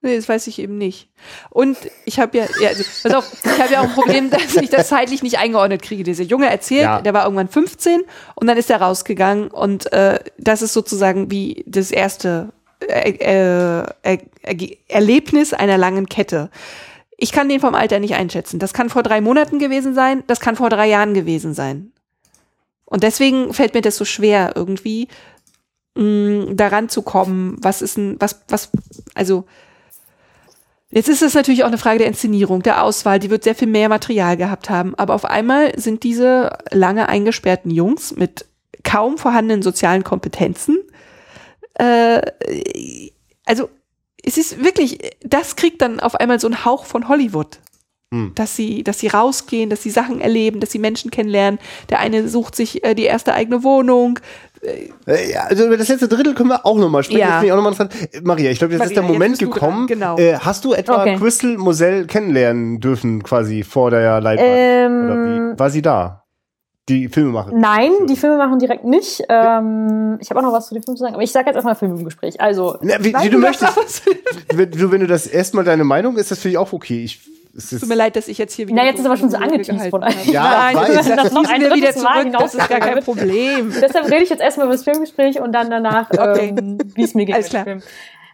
[0.00, 1.08] Nee, das weiß ich eben nicht.
[1.50, 4.54] Und ich habe ja, ja also, pass auf, ich habe ja auch ein Problem, dass
[4.54, 6.04] ich das zeitlich nicht eingeordnet kriege.
[6.04, 7.00] Dieser Junge erzählt, ja.
[7.00, 8.02] der war irgendwann 15
[8.36, 14.18] und dann ist er rausgegangen und äh, das ist sozusagen wie das erste äh, äh,
[14.42, 16.50] äh, Erlebnis einer langen Kette.
[17.16, 18.60] Ich kann den vom Alter nicht einschätzen.
[18.60, 21.90] Das kann vor drei Monaten gewesen sein, das kann vor drei Jahren gewesen sein.
[22.84, 25.08] Und deswegen fällt mir das so schwer, irgendwie
[25.96, 28.70] mh, mm, daran zu kommen, was ist ein, was, was,
[29.14, 29.44] also
[30.90, 33.18] Jetzt ist es natürlich auch eine Frage der Inszenierung, der Auswahl.
[33.18, 34.94] Die wird sehr viel mehr Material gehabt haben.
[34.94, 38.46] Aber auf einmal sind diese lange eingesperrten Jungs mit
[38.84, 40.78] kaum vorhandenen sozialen Kompetenzen.
[41.74, 42.22] Äh,
[43.44, 43.68] also
[44.22, 47.58] es ist wirklich, das kriegt dann auf einmal so einen Hauch von Hollywood.
[48.10, 48.32] Hm.
[48.34, 51.60] Dass sie, dass sie rausgehen, dass sie Sachen erleben, dass sie Menschen kennenlernen.
[51.90, 54.18] Der eine sucht sich äh, die erste eigene Wohnung,
[55.48, 57.20] also über das letzte Drittel können wir auch nochmal sprechen.
[57.20, 57.42] Ja.
[57.42, 57.88] Jetzt auch noch mal
[58.22, 59.86] Maria, ich glaube, jetzt Maria, ist der Moment gekommen.
[59.86, 60.16] Genau.
[60.18, 61.16] Äh, hast du etwa okay.
[61.16, 64.48] Crystal Moselle kennenlernen dürfen, quasi vor der Leinwand?
[64.48, 65.54] Ähm?
[65.58, 66.24] War sie da?
[66.88, 67.60] Die Filme machen?
[67.60, 69.22] Nein, die Filme machen direkt nicht.
[69.28, 71.56] Ähm, ich habe auch noch was zu den Filmen zu sagen, aber ich sage jetzt
[71.56, 72.40] erstmal Film im Gespräch.
[72.40, 74.04] Also, Na, wie, wie du möchtest.
[74.54, 77.04] wenn, du, wenn du das erstmal deine Meinung ist, das finde ich auch okay.
[77.04, 77.20] Ich
[77.58, 78.76] es Tut mir leid, dass ich jetzt hier wieder.
[78.76, 80.26] Na, jetzt ist aber schon so angeteased von euch.
[80.26, 80.42] Ja,
[80.72, 81.08] Nein, weiß.
[81.08, 82.32] das noch ein wieder zurück.
[82.32, 83.72] Das ist gar kein Problem.
[83.82, 86.54] Deshalb rede ich jetzt erstmal über das Filmgespräch und dann danach, okay.
[86.56, 87.34] ähm, wie es mir geht.
[87.34, 87.64] Alles klar.
[87.64, 87.82] Film.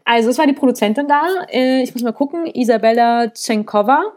[0.04, 1.22] Also, es war die Produzentin da.
[1.50, 2.46] Äh, ich muss mal gucken.
[2.46, 4.12] Isabella Tschenkova.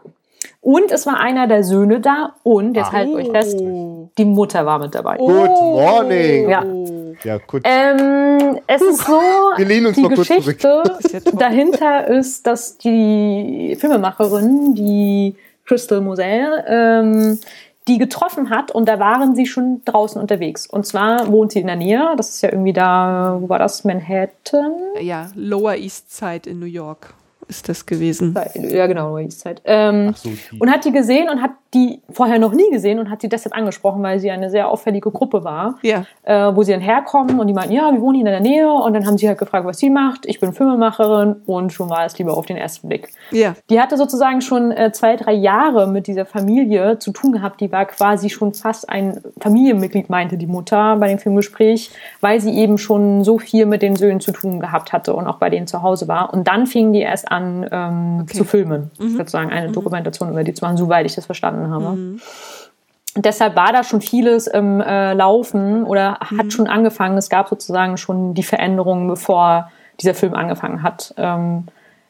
[0.60, 4.78] Und es war einer der Söhne da und, jetzt haltet euch fest, die Mutter war
[4.78, 5.16] mit dabei.
[5.16, 6.48] Good morning.
[6.48, 6.62] Ja.
[7.24, 7.62] Ja, gut.
[7.64, 9.20] Ähm, es ist so,
[9.58, 10.82] die Geschichte
[11.34, 17.38] dahinter ist, dass die Filmemacherin, die Crystal Moselle, ähm,
[17.88, 20.66] die getroffen hat und da waren sie schon draußen unterwegs.
[20.66, 23.84] Und zwar wohnt sie in der Nähe, das ist ja irgendwie da, wo war das,
[23.84, 24.74] Manhattan?
[25.00, 27.14] Ja, Lower East Side in New York.
[27.48, 28.36] Ist das gewesen.
[28.54, 29.56] Ja, genau, Lower East Side.
[29.64, 33.20] Ähm, so, und hat die gesehen und hat die vorher noch nie gesehen und hat
[33.20, 36.04] sie deshalb angesprochen, weil sie eine sehr auffällige Gruppe war, ja.
[36.22, 38.72] äh, wo sie dann herkommen und die meinten, ja, wir wohnen hier in der Nähe
[38.72, 40.24] und dann haben sie halt gefragt, was sie macht.
[40.24, 43.10] Ich bin Filmemacherin und schon war es lieber auf den ersten Blick.
[43.32, 43.54] Ja.
[43.68, 47.60] Die hatte sozusagen schon äh, zwei, drei Jahre mit dieser Familie zu tun gehabt.
[47.60, 51.90] Die war quasi schon fast ein Familienmitglied, meinte die Mutter bei dem Filmgespräch,
[52.22, 55.36] weil sie eben schon so viel mit den Söhnen zu tun gehabt hatte und auch
[55.36, 56.32] bei denen zu Hause war.
[56.32, 57.37] Und dann fingen die erst an
[57.70, 58.36] ähm, okay.
[58.36, 59.16] zu filmen, mhm.
[59.16, 59.72] sozusagen eine mhm.
[59.72, 61.96] Dokumentation über die zu machen, soweit ich das verstanden habe.
[61.96, 62.20] Mhm.
[63.16, 66.50] Deshalb war da schon vieles im äh, Laufen oder hat mhm.
[66.50, 67.16] schon angefangen.
[67.18, 69.70] Es gab sozusagen schon die Veränderungen, bevor
[70.00, 71.14] dieser Film angefangen hat.
[71.16, 71.64] Ähm,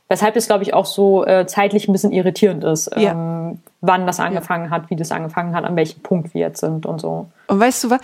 [0.09, 3.59] weshalb es, glaube ich, auch so äh, zeitlich ein bisschen irritierend ist, ähm, ja.
[3.81, 4.70] wann das angefangen ja.
[4.70, 7.29] hat, wie das angefangen hat, an welchem Punkt wir jetzt sind und so.
[7.47, 8.01] Und weißt du was?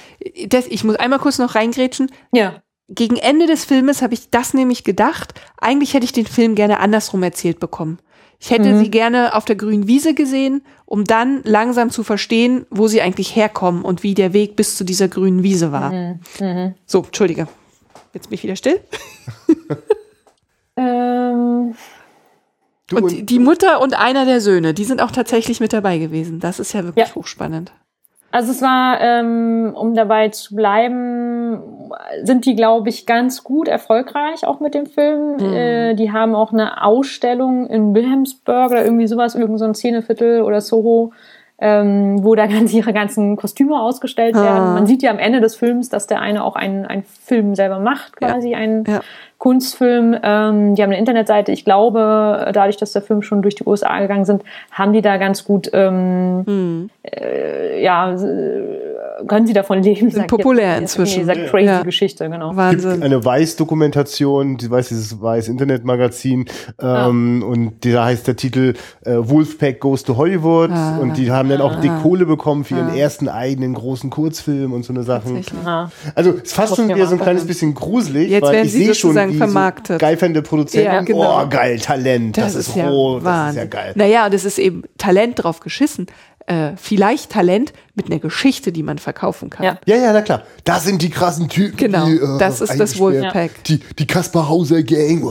[0.49, 2.11] Das, ich muss einmal kurz noch reingrätschen.
[2.33, 2.55] Ja.
[2.89, 5.41] Gegen Ende des Filmes habe ich das nämlich gedacht.
[5.59, 7.99] Eigentlich hätte ich den Film gerne andersrum erzählt bekommen.
[8.39, 8.79] Ich hätte mhm.
[8.79, 13.35] sie gerne auf der grünen Wiese gesehen, um dann langsam zu verstehen, wo sie eigentlich
[13.35, 15.93] herkommen und wie der Weg bis zu dieser grünen Wiese war.
[15.93, 16.21] Mhm.
[16.41, 16.75] Mhm.
[16.85, 17.49] So, Entschuldige.
[18.13, 18.81] Jetzt bin ich wieder still.
[20.77, 21.75] ähm.
[22.93, 26.39] Und die Mutter und einer der Söhne, die sind auch tatsächlich mit dabei gewesen.
[26.39, 27.15] Das ist ja wirklich ja.
[27.15, 27.73] hochspannend.
[28.35, 31.63] Also es war, ähm, um dabei zu bleiben,
[32.25, 35.37] sind die, glaube ich, ganz gut erfolgreich auch mit dem Film.
[35.37, 35.53] Mhm.
[35.53, 40.43] Äh, die haben auch eine Ausstellung in Wilhelmsburg oder irgendwie sowas, irgend so ein Szeneviertel
[40.43, 41.13] oder Soho,
[41.61, 44.65] ähm, wo da ganz ihre ganzen Kostüme ausgestellt werden.
[44.65, 44.75] Ah.
[44.75, 47.79] Man sieht ja am Ende des Films, dass der eine auch einen, einen Film selber
[47.79, 48.59] macht, quasi ja.
[48.59, 49.01] einen ja.
[49.45, 50.17] Kunstfilm.
[50.23, 51.53] Ähm, die haben eine Internetseite.
[51.53, 55.19] Ich glaube, dadurch, dass der Film schon durch die USA gegangen sind, haben die da
[55.19, 56.91] ganz gut, ähm, hm.
[57.03, 58.17] äh, ja,
[59.29, 60.11] können sie davon leben.
[60.11, 61.21] Sind populär inzwischen.
[61.21, 61.51] Dieser ja.
[61.51, 61.83] crazy ja.
[61.83, 62.57] Geschichte, genau.
[62.57, 62.89] Wahnsinn.
[62.89, 66.47] Es gibt eine Weiß-Dokumentation, die weiß dieses Weiß-Internet-Magazin,
[66.81, 67.47] ähm, ja.
[67.47, 68.73] und da heißt der Titel
[69.05, 72.77] äh, Wolfpack Goes to Hollywood ah, und die haben dann auch die Kohle bekommen für
[72.77, 72.97] ihren ah.
[72.97, 75.45] ersten eigenen großen Kurzfilm und so eine Sachen.
[76.15, 78.95] Also es ist fast schon wieder so ein kleines bisschen gruselig, Jetzt weil ich sehe
[78.95, 80.01] schon, wie vermarktet.
[80.01, 80.87] So geil fände Produzenten.
[80.87, 81.43] Ja, genau.
[81.43, 82.37] Oh, geil, Talent.
[82.37, 83.93] Das, das ist, ist roh, das ist ja geil.
[83.95, 86.07] Naja, und es ist eben Talent drauf geschissen.
[86.47, 89.65] Äh, vielleicht Talent mit einer Geschichte, die man verkaufen kann.
[89.65, 90.43] Ja, ja, ja na klar.
[90.65, 91.79] Da sind die krassen Typen.
[91.79, 93.65] Genau, die, äh, das ist das Wolfpack.
[93.65, 95.25] Die, die Kaspar Hauser Gang.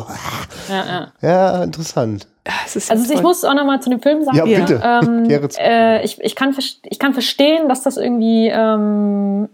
[0.69, 1.13] Ja, ja.
[1.21, 2.27] ja interessant.
[2.89, 4.37] also ich muss auch noch mal zu dem Film sagen.
[4.37, 4.81] Ja, bitte.
[4.83, 5.29] Ähm,
[5.59, 9.49] äh, ich, ich, kann, ich kann verstehen, dass das irgendwie ähm,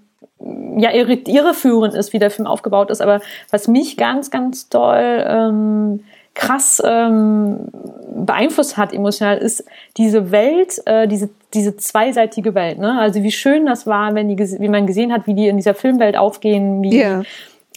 [0.78, 3.02] ja irreführend ist, wie der Film aufgebaut ist.
[3.02, 3.22] Aber
[3.52, 7.68] was mich ganz, ganz doll ähm, krass ähm,
[8.16, 9.66] beeinflusst hat emotional, ist
[9.98, 12.78] diese Welt, äh, diese diese zweiseitige Welt.
[12.78, 13.00] Ne?
[13.00, 15.74] Also wie schön das war, wenn die, wie man gesehen hat, wie die in dieser
[15.74, 17.24] Filmwelt aufgehen, wie yeah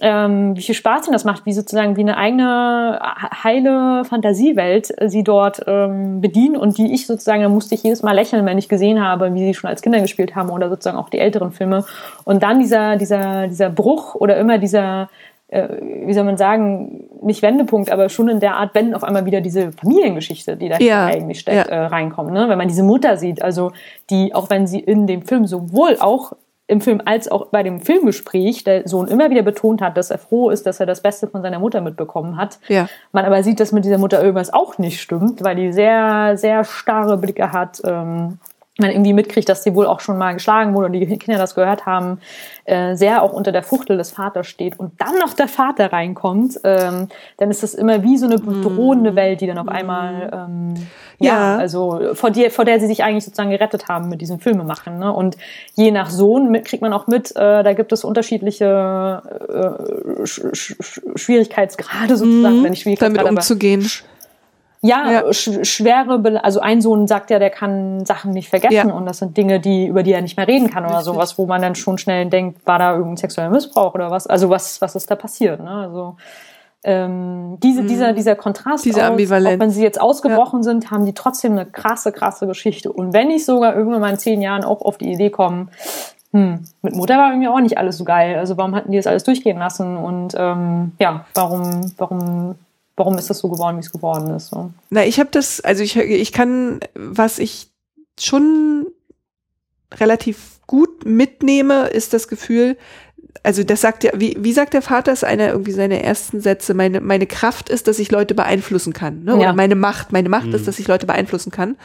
[0.03, 2.99] ähm, wie viel Spaß ihnen das macht, wie sozusagen wie eine eigene
[3.45, 8.13] heile Fantasiewelt sie dort ähm, bedienen und die ich sozusagen, da musste ich jedes Mal
[8.13, 11.09] lächeln, wenn ich gesehen habe, wie sie schon als Kinder gespielt haben oder sozusagen auch
[11.09, 11.85] die älteren Filme.
[12.25, 15.09] Und dann dieser, dieser, dieser Bruch oder immer dieser,
[15.47, 15.69] äh,
[16.05, 19.41] wie soll man sagen, nicht Wendepunkt, aber schon in der Art, wenn auf einmal wieder
[19.41, 21.73] diese Familiengeschichte, die da ja, eigentlich steckt, ja.
[21.73, 22.33] äh, reinkommt.
[22.33, 22.49] Ne?
[22.49, 23.71] Wenn man diese Mutter sieht, also
[24.11, 26.33] die, auch wenn sie in dem Film sowohl auch
[26.69, 30.19] im Film als auch bei dem Filmgespräch der Sohn immer wieder betont hat, dass er
[30.19, 32.59] froh ist, dass er das Beste von seiner Mutter mitbekommen hat.
[32.69, 32.89] Ja.
[33.11, 36.65] Man aber sieht, dass mit dieser Mutter irgendwas auch nicht stimmt, weil die sehr, sehr
[36.65, 37.83] starre Blicke hat.
[37.85, 38.39] Ähm,
[38.79, 41.55] man irgendwie mitkriegt, dass sie wohl auch schon mal geschlagen wurde und die Kinder das
[41.55, 42.21] gehört haben,
[42.65, 46.59] äh, sehr auch unter der Fuchtel des Vaters steht und dann noch der Vater reinkommt,
[46.65, 49.17] ähm, dann ist das immer wie so eine bedrohende mm.
[49.17, 50.75] Welt, die dann auf einmal ähm,
[51.19, 51.35] ja.
[51.35, 54.99] ja, also vor der, vor der sie sich eigentlich sozusagen gerettet haben mit diesem Filmemachen.
[54.99, 55.13] Ne?
[55.13, 55.37] Und
[55.75, 60.41] je nach Sohn mit, kriegt man auch mit, äh, da gibt es unterschiedliche äh, Sch
[60.55, 63.87] Sch Schwierigkeitsgrade sozusagen, mhm, wenn ich Schwierigkeitsgrade damit umzugehen.
[64.85, 65.33] Ja, ja.
[65.33, 68.95] Sch schwere, Be also ein Sohn sagt ja, der kann Sachen nicht vergessen ja.
[68.95, 71.15] und das sind Dinge, die über die er nicht mehr reden kann oder Richtig.
[71.15, 74.27] sowas, wo man dann schon schnell denkt, war da irgendein sexueller Missbrauch oder was?
[74.27, 75.61] Also was, was ist da passiert?
[75.61, 75.71] Ne?
[75.71, 76.17] Also
[76.85, 77.87] ähm, diese, mhm.
[77.87, 79.57] dieser, dieser Kontrast, diese Ambivalenz.
[79.57, 80.65] Auch, wenn sie jetzt ausgebrochen ja.
[80.65, 82.93] sind, haben die trotzdem eine krasse, krasse Geschichte.
[82.93, 85.71] Und wenn ich sogar irgendwann mal in zehn Jahren auch auf die Idee kommen,
[86.33, 88.37] hm, mit Mutter war irgendwie auch nicht alles so geil.
[88.37, 89.97] Also warum hatten die das alles durchgehen lassen?
[89.97, 92.57] Und ähm, ja, warum, warum
[92.97, 94.49] warum ist das so geworden, wie es geworden ist.
[94.49, 94.71] So.
[94.91, 97.71] Na, ich habe das, also ich, ich kann, was ich
[98.19, 98.87] schon
[99.95, 102.77] relativ gut mitnehme, ist das Gefühl,
[103.43, 106.75] also das sagt ja, wie, wie sagt der Vater, ist einer irgendwie seine ersten Sätze,
[106.75, 109.25] meine, meine Kraft ist, dass ich Leute beeinflussen kann.
[109.25, 109.35] Ne?
[109.35, 109.53] Oder ja.
[109.53, 110.55] meine Macht, meine Macht mhm.
[110.55, 111.77] ist, dass ich Leute beeinflussen kann.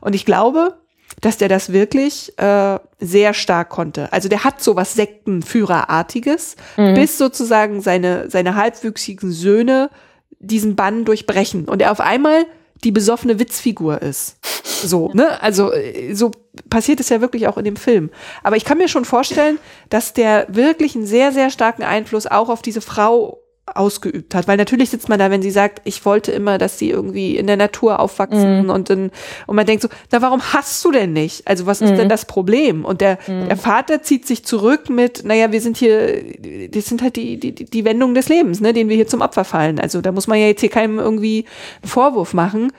[0.00, 0.78] Und ich glaube,
[1.20, 4.12] dass der das wirklich äh, sehr stark konnte.
[4.12, 6.94] Also der hat so was Sektenführerartiges, mhm.
[6.94, 9.90] bis sozusagen seine, seine halbwüchsigen Söhne
[10.46, 12.46] diesen Bann durchbrechen und er auf einmal
[12.82, 14.36] die besoffene Witzfigur ist.
[14.64, 15.40] So, ne?
[15.42, 16.30] Also äh, so
[16.68, 18.10] passiert es ja wirklich auch in dem Film.
[18.42, 22.48] Aber ich kann mir schon vorstellen, dass der wirklich einen sehr, sehr starken Einfluss auch
[22.48, 23.43] auf diese Frau
[23.74, 24.48] ausgeübt hat.
[24.48, 27.46] Weil natürlich sitzt man da, wenn sie sagt, ich wollte immer, dass sie irgendwie in
[27.46, 28.70] der Natur aufwachsen mm.
[28.70, 29.10] und in,
[29.46, 31.46] und man denkt so, na warum hast du denn nicht?
[31.46, 31.96] Also was ist mm.
[31.96, 32.84] denn das Problem?
[32.84, 33.48] Und der, mm.
[33.48, 36.22] der Vater zieht sich zurück mit, naja, wir sind hier,
[36.70, 39.44] das sind halt die, die, die Wendungen des Lebens, ne, denen wir hier zum Opfer
[39.44, 39.78] fallen.
[39.78, 41.44] Also da muss man ja jetzt hier keinem irgendwie
[41.82, 42.72] einen Vorwurf machen.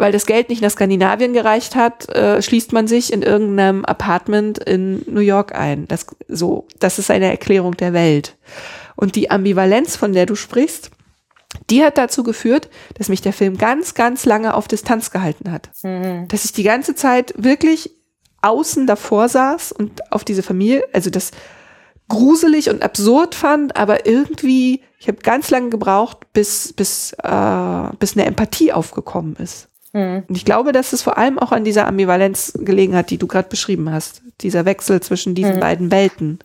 [0.00, 4.58] Weil das Geld nicht nach Skandinavien gereicht hat, äh, schließt man sich in irgendeinem Apartment
[4.58, 5.88] in New York ein.
[5.88, 8.36] Das, so, das ist eine Erklärung der Welt.
[8.98, 10.90] Und die Ambivalenz, von der du sprichst,
[11.70, 15.70] die hat dazu geführt, dass mich der Film ganz, ganz lange auf Distanz gehalten hat.
[15.84, 16.26] Mhm.
[16.26, 17.92] Dass ich die ganze Zeit wirklich
[18.42, 21.30] außen davor saß und auf diese Familie, also das
[22.08, 28.16] gruselig und absurd fand, aber irgendwie, ich habe ganz lange gebraucht, bis, bis, äh, bis
[28.16, 29.68] eine Empathie aufgekommen ist.
[29.92, 30.24] Mhm.
[30.26, 33.28] Und ich glaube, dass es vor allem auch an dieser Ambivalenz gelegen hat, die du
[33.28, 34.22] gerade beschrieben hast.
[34.40, 35.60] Dieser Wechsel zwischen diesen mhm.
[35.60, 36.40] beiden Welten.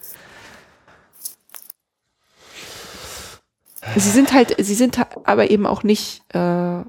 [3.95, 6.83] Sie sind halt, sie sind aber eben auch nicht äh,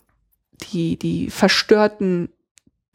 [0.72, 2.28] die, die verstörten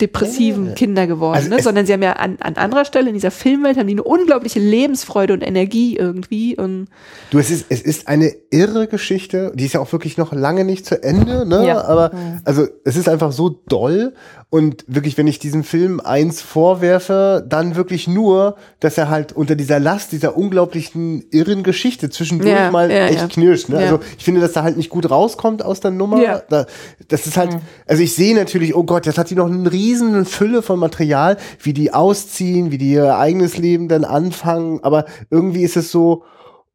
[0.01, 0.73] depressiven ja.
[0.73, 1.61] Kinder geworden, also ne?
[1.61, 4.59] sondern sie haben ja an, an anderer Stelle in dieser Filmwelt haben die eine unglaubliche
[4.59, 6.55] Lebensfreude und Energie irgendwie.
[6.55, 6.87] Und
[7.31, 10.63] du, es ist, es ist eine irre Geschichte, die ist ja auch wirklich noch lange
[10.63, 11.67] nicht zu Ende, ne?
[11.67, 11.83] Ja.
[11.83, 12.11] Aber
[12.45, 14.13] also es ist einfach so doll
[14.51, 19.55] und wirklich, wenn ich diesem Film eins vorwerfe, dann wirklich nur, dass er halt unter
[19.55, 23.27] dieser Last dieser unglaublichen irren Geschichte zwischendurch ja, mal ja, echt ja.
[23.27, 23.69] knirscht.
[23.69, 23.77] Ne?
[23.77, 26.23] Also ich finde, dass da halt nicht gut rauskommt aus der Nummer.
[26.23, 26.41] Ja.
[26.49, 26.65] Da,
[27.09, 27.61] das ist halt, mhm.
[27.85, 31.37] also ich sehe natürlich, oh Gott, jetzt hat die noch eine riesen Fülle von Material,
[31.61, 34.79] wie die ausziehen, wie die ihr eigenes Leben dann anfangen.
[34.81, 36.23] Aber irgendwie ist es so,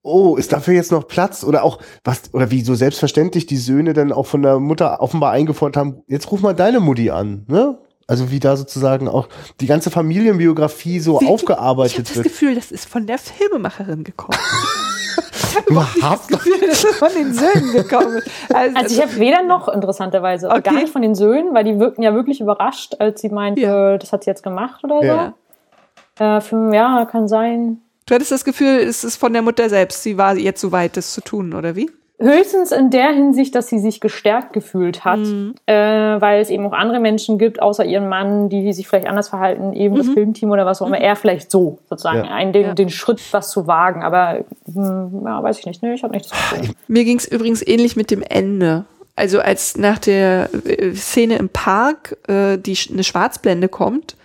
[0.05, 1.42] oh, ist dafür jetzt noch Platz?
[1.42, 5.32] Oder auch, was, oder wie so selbstverständlich die Söhne dann auch von der Mutter offenbar
[5.32, 7.78] eingefordert haben, jetzt ruf mal deine Mutti an, ne?
[8.07, 9.28] Also wie da sozusagen auch
[9.62, 12.11] die ganze Familienbiografie so Wie, aufgearbeitet ich wird.
[12.11, 14.38] Ich habe das Gefühl, das ist von der Filmemacherin gekommen.
[15.42, 18.30] ich habe überhaupt nicht das Gefühl, dass es von den Söhnen gekommen ist.
[18.52, 20.61] Also, also ich habe weder noch interessanterweise okay.
[20.61, 23.96] gar nicht von den Söhnen, weil die wirkten ja wirklich überrascht, als sie meinte, ja.
[23.96, 25.07] das hat sie jetzt gemacht oder so.
[25.07, 26.36] Ja.
[26.36, 27.80] Äh, für, ja, kann sein.
[28.07, 30.02] Du hattest das Gefühl, es ist von der Mutter selbst.
[30.02, 31.90] Sie war jetzt so weit, das zu tun, oder wie?
[32.20, 35.55] Höchstens in der Hinsicht, dass sie sich gestärkt gefühlt hat, mhm.
[35.66, 39.30] äh, weil es eben auch andere Menschen gibt, außer ihrem Mann, die sich vielleicht anders
[39.30, 39.98] verhalten, eben mhm.
[39.98, 41.02] das Filmteam oder was auch immer, mhm.
[41.02, 42.30] er vielleicht so, sozusagen, ja.
[42.30, 42.74] einen, den, ja.
[42.74, 44.05] den Schritt, was zu wagen.
[44.05, 45.94] Aber hm, ja, weiß ich nicht, ne?
[45.94, 46.74] ich habe nichts Gefühl.
[46.86, 48.84] Mir ging es übrigens ähnlich mit dem Ende.
[49.16, 54.16] Also als nach der äh, Szene im Park äh, die eine Schwarzblende kommt,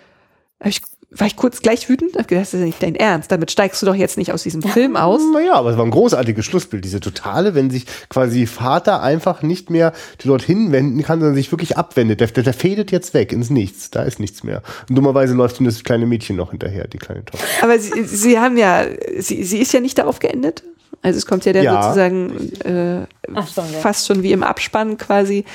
[0.59, 0.82] habe ich
[1.12, 3.88] war ich kurz gleich wütend, hab gedacht, das ist nicht dein Ernst, damit steigst du
[3.88, 5.22] doch jetzt nicht aus diesem Film aus.
[5.34, 9.72] Naja, aber es war ein großartiges Schlussbild, diese totale, wenn sich quasi Vater einfach nicht
[9.72, 9.93] mehr
[10.24, 12.20] dorthin wenden kann, sondern sich wirklich abwendet.
[12.20, 14.62] Der, der, der fädet jetzt weg ins Nichts, da ist nichts mehr.
[14.88, 17.43] Und dummerweise läuft ihm das kleine Mädchen noch hinterher, die kleine Tochter.
[17.64, 18.86] Aber sie, sie haben ja,
[19.18, 20.64] sie, sie ist ja nicht darauf geendet.
[21.01, 21.82] Also es kommt ja dann ja.
[21.82, 23.07] sozusagen äh,
[23.47, 23.80] schon, ja.
[23.82, 25.45] fast schon wie im Abspann quasi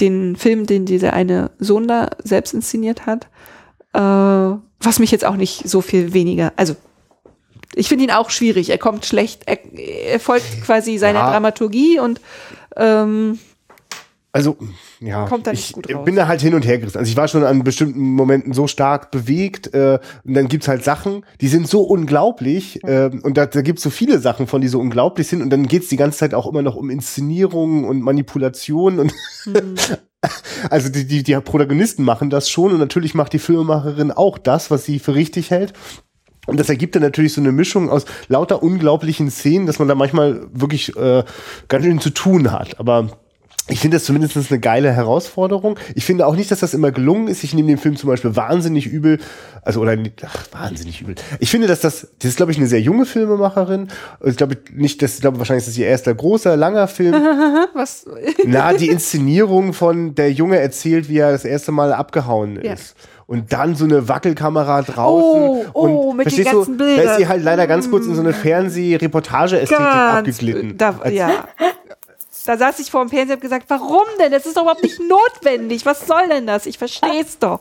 [0.00, 3.26] den Film, den dieser eine Sohn da selbst inszeniert hat.
[3.92, 6.74] Äh, was mich jetzt auch nicht so viel weniger, also
[7.74, 8.70] ich finde ihn auch schwierig.
[8.70, 11.30] Er kommt schlecht, er, er folgt quasi seiner ja.
[11.30, 12.20] Dramaturgie und
[12.76, 13.38] ähm,
[14.34, 14.56] also,
[14.98, 16.96] ja, kommt da nicht ich bin da halt hin und her gerissen.
[16.96, 20.82] Also ich war schon an bestimmten Momenten so stark bewegt äh, und dann gibt's halt
[20.82, 24.68] Sachen, die sind so unglaublich äh, und da, da gibt's so viele Sachen von, die
[24.68, 28.00] so unglaublich sind und dann geht's die ganze Zeit auch immer noch um Inszenierungen und
[28.00, 29.12] Manipulationen und
[29.44, 29.74] mhm.
[30.70, 34.70] Also die, die, die Protagonisten machen das schon und natürlich macht die Filmemacherin auch das,
[34.70, 35.72] was sie für richtig hält.
[36.46, 39.94] Und das ergibt dann natürlich so eine Mischung aus lauter unglaublichen Szenen, dass man da
[39.94, 41.22] manchmal wirklich äh,
[41.68, 42.80] ganz schön zu tun hat.
[42.80, 43.08] Aber
[43.68, 45.78] ich finde das zumindest eine geile Herausforderung.
[45.94, 47.44] Ich finde auch nicht, dass das immer gelungen ist.
[47.44, 49.20] Ich nehme den Film zum Beispiel wahnsinnig übel,
[49.62, 51.14] also oder ach, wahnsinnig übel.
[51.38, 53.88] Ich finde, dass das, das ist glaube ich eine sehr junge Filmemacherin.
[54.24, 57.14] Ich glaube nicht, das, ich glaube wahrscheinlich ist das ihr erster großer langer Film.
[57.74, 58.04] Was?
[58.44, 62.96] Na, die Inszenierung von der Junge erzählt, wie er das erste Mal abgehauen ist.
[62.98, 67.06] Ja und dann so eine Wackelkamera draußen oh, oh, und mit den ganzen du, Bildern.
[67.06, 68.34] da ist sie halt leider ganz kurz in so eine mm.
[68.34, 70.76] Fernsehreportage-Ästhetik abgeglitten.
[70.76, 71.30] Da, ja.
[72.44, 74.32] Da saß ich vor dem Fernseher und habe gesagt, warum denn?
[74.32, 75.86] Das ist doch überhaupt nicht notwendig.
[75.86, 76.66] Was soll denn das?
[76.66, 77.60] Ich verstehe es doch.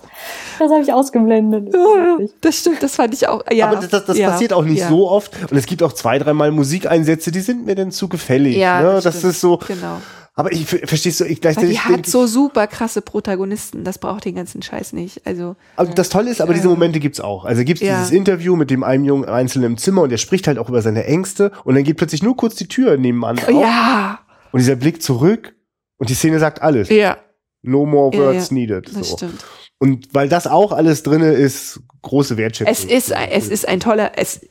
[0.60, 1.74] Das habe ich ausgeblendet.
[1.74, 3.44] Ja, das stimmt, das fand ich auch.
[3.52, 4.90] Ja, Aber das, das ja, passiert auch nicht ja.
[4.90, 5.32] so oft.
[5.52, 8.58] Und es gibt auch zwei, dreimal Musikeinsätze, die sind mir denn zu gefällig.
[8.58, 8.94] Ja, ne?
[8.94, 9.58] das, das ist so.
[9.68, 9.98] Genau.
[10.34, 11.72] Aber ich verstehst du, ich gleichzeitig.
[11.72, 15.22] Die hat so super krasse Protagonisten, das braucht den ganzen Scheiß nicht.
[15.28, 15.58] Also.
[15.76, 17.44] also das Tolle ist, aber diese Momente gibt's auch.
[17.44, 18.00] Also gibt's ja.
[18.00, 20.82] dieses Interview mit dem einen Jungen einzeln im Zimmer und der spricht halt auch über
[20.82, 23.50] seine Ängste und dann geht plötzlich nur kurz die Tür nebenan auf.
[23.50, 24.20] Ja.
[24.52, 25.56] Und dieser Blick zurück
[25.98, 26.90] Und die Szene sagt alles.
[26.90, 27.18] Ja.
[27.62, 28.62] No more words ja, ja.
[28.62, 28.96] needed.
[28.96, 29.18] Das so.
[29.18, 29.46] stimmt.
[29.78, 32.72] Und weil das auch alles drinne ist, große Wertschätzung.
[32.72, 34.42] Es ist, es ist ein toller, es,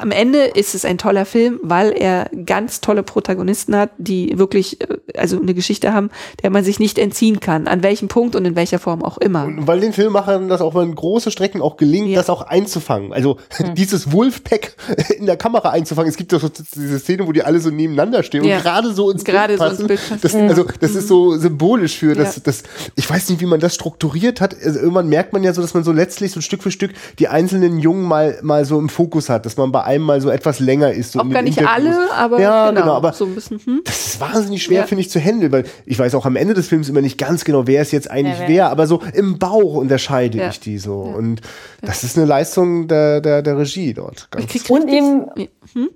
[0.00, 4.80] am Ende ist es ein toller Film, weil er ganz tolle Protagonisten hat, die wirklich
[4.80, 6.10] äh, also eine Geschichte haben,
[6.42, 9.44] der man sich nicht entziehen kann, an welchem Punkt und in welcher Form auch immer.
[9.44, 12.16] Und weil den Filmemachern das auch mal in große Strecken auch gelingt, ja.
[12.16, 13.12] das auch einzufangen.
[13.12, 13.74] Also mhm.
[13.76, 14.76] dieses Wolfpack
[15.18, 16.10] in der Kamera einzufangen.
[16.10, 18.56] Es gibt doch so diese Szene, wo die alle so nebeneinander stehen ja.
[18.56, 19.76] und gerade so ins gerade Bild passen.
[19.76, 20.48] So ins Bild passen.
[20.48, 22.42] Das, also das ist so symbolisch für das, ja.
[22.44, 22.62] das.
[22.96, 24.54] Ich weiß nicht, wie man das strukturiert hat.
[24.54, 27.28] Also irgendwann merkt man ja so, dass man so letztlich so Stück für Stück die
[27.28, 30.60] einzelnen Jungen mal mal so im Fokus hat, dass man bei einem mal so etwas
[30.60, 31.12] länger ist.
[31.12, 33.58] So auch gar nicht alle, aber ja, genau, genau aber so ein bisschen.
[33.58, 33.80] Hm?
[33.84, 36.68] Das ist wahnsinnig schwer, finde ich, zu handeln, weil ich weiß auch am Ende des
[36.68, 38.48] Films immer nicht ganz genau, wer ist jetzt eigentlich ja, wer.
[38.48, 40.50] wer, aber so im Bauch unterscheide ja.
[40.50, 41.06] ich die so.
[41.06, 41.16] Ja.
[41.16, 41.40] Und
[41.80, 44.28] das ist eine Leistung der, der, der Regie dort.
[44.68, 45.26] und eben,
[45.72, 45.88] hm?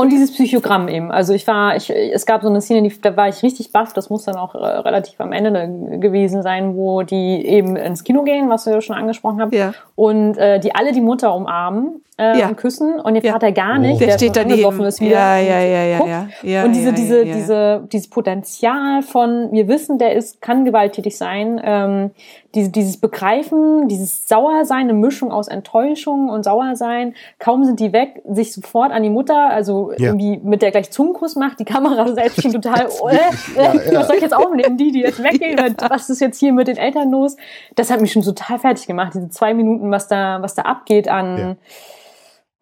[0.00, 1.12] Und dieses Psychogramm eben.
[1.12, 3.92] Also ich war, ich, es gab so eine Szene, die, da war ich richtig baff.
[3.92, 8.22] Das muss dann auch äh, relativ am Ende gewesen sein, wo die eben ins Kino
[8.22, 9.54] gehen, was wir schon angesprochen haben.
[9.54, 9.74] Ja.
[9.96, 12.48] Und äh, die alle die Mutter umarmen äh, ja.
[12.48, 13.32] und küssen und ihr ja.
[13.32, 13.96] Vater gar nicht.
[13.96, 13.98] Oh.
[13.98, 14.80] Der, der steht daneben.
[14.84, 16.64] Ist wieder ja, ja, ja, ja, ja, ja.
[16.64, 21.60] Und diese, diese, diese, dieses Potenzial von, wir wissen, der ist, kann gewalttätig sein.
[21.62, 22.10] Ähm,
[22.54, 27.14] diese, dieses Begreifen, dieses Sauersein, eine Mischung aus Enttäuschung und Sauersein.
[27.38, 30.08] Kaum sind die weg, sich sofort an die Mutter, also ja.
[30.08, 34.16] irgendwie mit der gleich Zungenkuss macht, die Kamera selbst schon total, äh, äh, was soll
[34.16, 34.76] ich jetzt aufnehmen?
[34.76, 37.36] Die, die jetzt weggehen, was ist jetzt hier mit den Eltern los?
[37.76, 41.08] Das hat mich schon total fertig gemacht, diese zwei Minuten, was da, was da abgeht
[41.08, 41.56] an,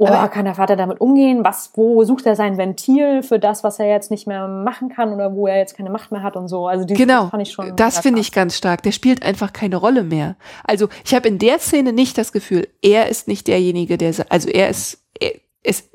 [0.01, 1.45] Oh, Aber kann der Vater damit umgehen?
[1.45, 5.13] Was, wo sucht er sein Ventil für das, was er jetzt nicht mehr machen kann
[5.13, 6.69] oder wo er jetzt keine Macht mehr hat und so?
[6.69, 7.77] Also dieses, genau, das fand ich schon.
[7.77, 8.85] Das finde ich ganz stark.
[8.85, 10.37] Der spielt einfach keine Rolle mehr.
[10.63, 14.49] Also ich habe in der Szene nicht das Gefühl, er ist nicht derjenige, der, also
[14.49, 15.33] er ist, er
[15.65, 15.91] ist,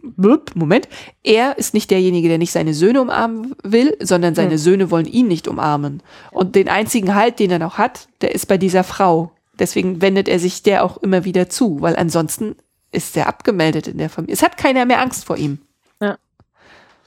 [0.54, 0.90] Moment,
[1.24, 4.58] er ist nicht derjenige, der nicht seine Söhne umarmen will, sondern seine hm.
[4.58, 6.04] Söhne wollen ihn nicht umarmen.
[6.32, 9.32] Und den einzigen Halt, den er noch hat, der ist bei dieser Frau.
[9.58, 12.58] Deswegen wendet er sich der auch immer wieder zu, weil ansonsten
[12.94, 14.34] ist er abgemeldet in der Familie.
[14.34, 15.60] Es hat keiner mehr Angst vor ihm.
[16.02, 16.18] Ja.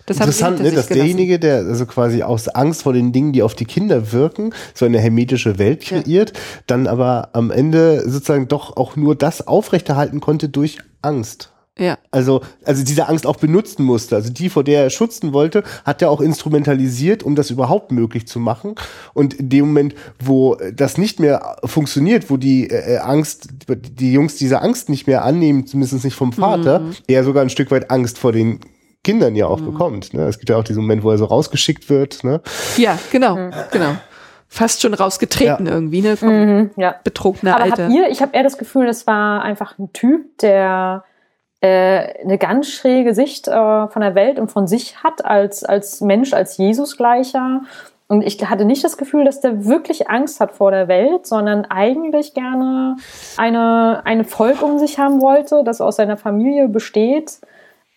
[0.06, 3.54] Das Interessant, ne, dass derjenige, der also quasi aus Angst vor den Dingen, die auf
[3.54, 6.42] die Kinder wirken, so eine hermetische Welt kreiert, ja.
[6.66, 11.52] dann aber am Ende sozusagen doch auch nur das aufrechterhalten konnte durch Angst.
[11.78, 11.98] Ja.
[12.10, 14.16] Also, also diese Angst auch benutzen musste.
[14.16, 18.26] Also die, vor der er schützen wollte, hat er auch instrumentalisiert, um das überhaupt möglich
[18.26, 18.76] zu machen.
[19.12, 24.36] Und in dem Moment, wo das nicht mehr funktioniert, wo die äh, Angst, die Jungs
[24.36, 26.94] diese Angst nicht mehr annehmen, zumindest nicht vom Vater, mhm.
[27.06, 28.60] er sogar ein Stück weit Angst vor den
[29.04, 29.66] Kindern ja auch mhm.
[29.66, 30.14] bekommt.
[30.14, 30.22] Ne?
[30.22, 32.24] Es gibt ja auch diesen Moment, wo er so rausgeschickt wird.
[32.24, 32.40] Ne?
[32.78, 33.52] Ja, genau, mhm.
[33.70, 33.96] genau
[34.48, 35.72] fast schon rausgetreten ja.
[35.72, 36.16] irgendwie, ne?
[36.16, 36.94] Vom mhm, ja.
[37.02, 37.84] betrunkener Aber Alter.
[37.84, 41.15] Habt ihr, ich habe eher das Gefühl, das war einfach ein Typ, der äh,
[41.64, 46.32] eine ganz schräge Sicht äh, von der Welt und von sich hat als, als Mensch,
[46.32, 47.62] als Jesusgleicher.
[48.08, 51.64] Und ich hatte nicht das Gefühl, dass der wirklich Angst hat vor der Welt, sondern
[51.64, 52.96] eigentlich gerne
[53.36, 57.40] eine, eine Volk um sich haben wollte, das aus seiner Familie besteht.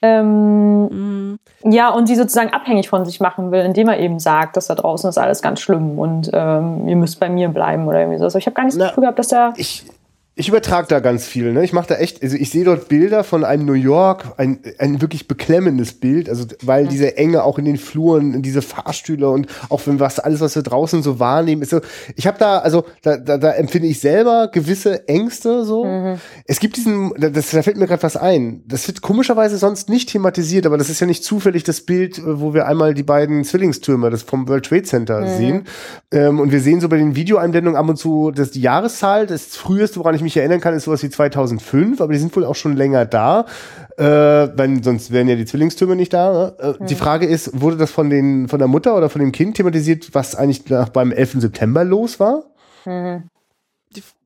[0.01, 1.39] Ähm, mhm.
[1.63, 4.75] Ja, und die sozusagen abhängig von sich machen will, indem er eben sagt, dass da
[4.75, 8.23] draußen ist alles ganz schlimm und ähm, ihr müsst bei mir bleiben oder irgendwie so.
[8.23, 9.53] Also ich habe gar nicht das Gefühl gehabt, dass er.
[9.57, 9.83] Ich,
[10.39, 11.51] ich übertrage da ganz viel.
[11.51, 11.65] Ne?
[11.65, 15.01] Ich mache da echt, also ich sehe dort Bilder von einem New York, ein, ein
[15.01, 16.89] wirklich beklemmendes Bild, also weil mhm.
[16.89, 20.63] diese Enge auch in den Fluren, diese Fahrstühle und auch wenn was alles, was wir
[20.63, 21.81] draußen so wahrnehmen, ist so.
[22.15, 25.83] Ich habe da, also da, da, da empfinde ich selber gewisse Ängste so.
[25.83, 26.19] Mhm.
[26.45, 28.63] Es gibt diesen, das, da fällt mir gerade was ein.
[28.65, 32.53] Das wird komischerweise sonst nicht thematisiert, aber das ist ja nicht zufällig das Bild, wo
[32.53, 35.37] wir einmal die beiden Zwillingstürme das vom World Trade Center mhm.
[35.37, 35.63] sehen.
[36.11, 39.57] Ähm, und wir sehen so bei den Videoeinblendungen ab und zu das die Jahreszahl, das
[39.57, 42.45] früheste, woran ich mich mich erinnern kann, ist sowas wie 2005, aber die sind wohl
[42.45, 43.45] auch schon länger da.
[43.97, 46.31] Äh, wenn, sonst wären ja die Zwillingstürme nicht da.
[46.31, 46.53] Ne?
[46.59, 46.87] Äh, mhm.
[46.87, 50.09] Die Frage ist, wurde das von, den, von der Mutter oder von dem Kind thematisiert,
[50.13, 51.41] was eigentlich nach, beim 11.
[51.41, 52.43] September los war?
[52.85, 53.23] Mhm.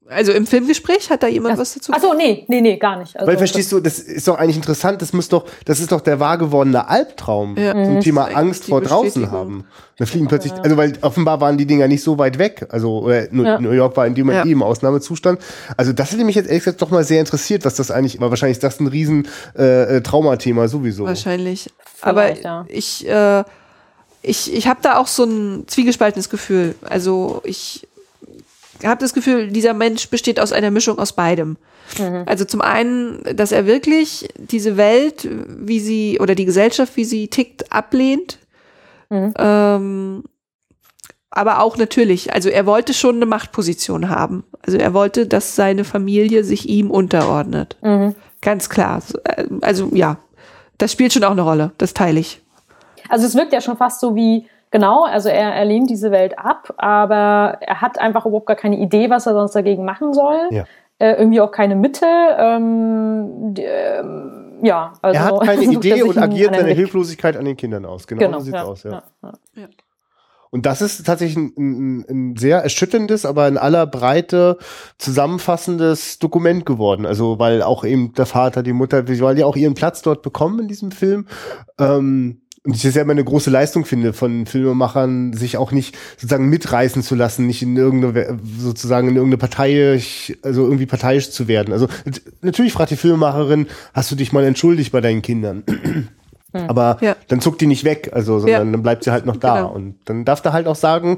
[0.10, 1.62] Also im Filmgespräch hat da jemand ja.
[1.62, 2.04] was dazu gesagt?
[2.04, 3.16] Achso, nee, nee, nee, gar nicht.
[3.16, 6.02] Also Weil verstehst du, das ist doch eigentlich interessant, das muss doch, das ist doch
[6.02, 7.72] der wahr gewordene Albtraum ja.
[7.72, 8.02] zum mhm.
[8.02, 9.66] Thema Angst vor draußen haben.
[9.98, 12.68] Da fliegen plötzlich, also weil offenbar waren die Dinger nicht so weit weg.
[12.70, 13.60] Also, oder ja.
[13.60, 14.50] New York war in dem Moment ja.
[14.50, 15.40] eh im Ausnahmezustand.
[15.78, 18.30] Also das hätte mich jetzt ehrlich gesagt doch mal sehr interessiert, was das eigentlich, weil
[18.30, 19.28] wahrscheinlich ist das ein riesen
[19.58, 21.06] äh, äh Traumathema sowieso.
[21.06, 21.70] Wahrscheinlich.
[22.02, 22.66] Aber ja.
[22.68, 23.44] ich, äh,
[24.22, 26.76] ich, ich habe da auch so ein zwiegespaltenes Gefühl.
[26.84, 27.88] Also ich
[28.86, 31.58] habe das Gefühl, dieser Mensch besteht aus einer Mischung aus beidem.
[32.00, 32.24] Mhm.
[32.26, 37.28] Also zum einen, dass er wirklich diese Welt, wie sie, oder die Gesellschaft, wie sie
[37.28, 38.40] tickt, ablehnt.
[39.10, 39.34] Mhm.
[39.38, 40.24] Ähm,
[41.30, 44.44] aber auch natürlich, also er wollte schon eine Machtposition haben.
[44.62, 47.78] Also er wollte, dass seine Familie sich ihm unterordnet.
[47.82, 48.16] Mhm.
[48.42, 49.02] Ganz klar.
[49.62, 50.18] Also ja,
[50.78, 51.72] das spielt schon auch eine Rolle.
[51.78, 52.42] Das teile ich.
[53.10, 56.40] Also es wirkt ja schon fast so wie, Genau, also er, er lehnt diese Welt
[56.40, 60.48] ab, aber er hat einfach überhaupt gar keine Idee, was er sonst dagegen machen soll.
[60.50, 60.64] Ja.
[60.98, 62.08] Äh, irgendwie auch keine Mitte.
[62.08, 67.56] Ähm, die, ähm, ja, also er hat keine Idee und agiert seine Hilflosigkeit an den
[67.56, 68.08] Kindern aus.
[68.08, 68.84] Genau, genau so sieht's ja, aus.
[68.84, 69.04] Ja.
[69.54, 69.68] ja.
[70.50, 74.58] Und das ist tatsächlich ein, ein, ein, sehr erschütterndes, aber in aller Breite
[74.98, 77.08] zusammenfassendes Dokument geworden.
[77.08, 80.60] Also weil auch eben der Vater, die Mutter, weil die auch ihren Platz dort bekommen
[80.60, 81.28] in diesem Film.
[81.80, 85.98] Ähm, und ich das ja immer eine große Leistung finde von Filmemachern, sich auch nicht
[86.16, 90.02] sozusagen mitreißen zu lassen, nicht in irgendeine, sozusagen in irgendeine Partei,
[90.44, 91.74] also irgendwie parteiisch zu werden.
[91.74, 91.88] Also
[92.42, 95.64] natürlich fragt die Filmemacherin, hast du dich mal entschuldigt bei deinen Kindern?
[96.54, 96.70] Hm.
[96.70, 97.16] Aber ja.
[97.28, 98.72] dann zuckt die nicht weg, also, sondern ja.
[98.72, 99.58] dann bleibt sie halt noch da.
[99.58, 99.72] Genau.
[99.74, 101.18] Und dann darf er halt auch sagen,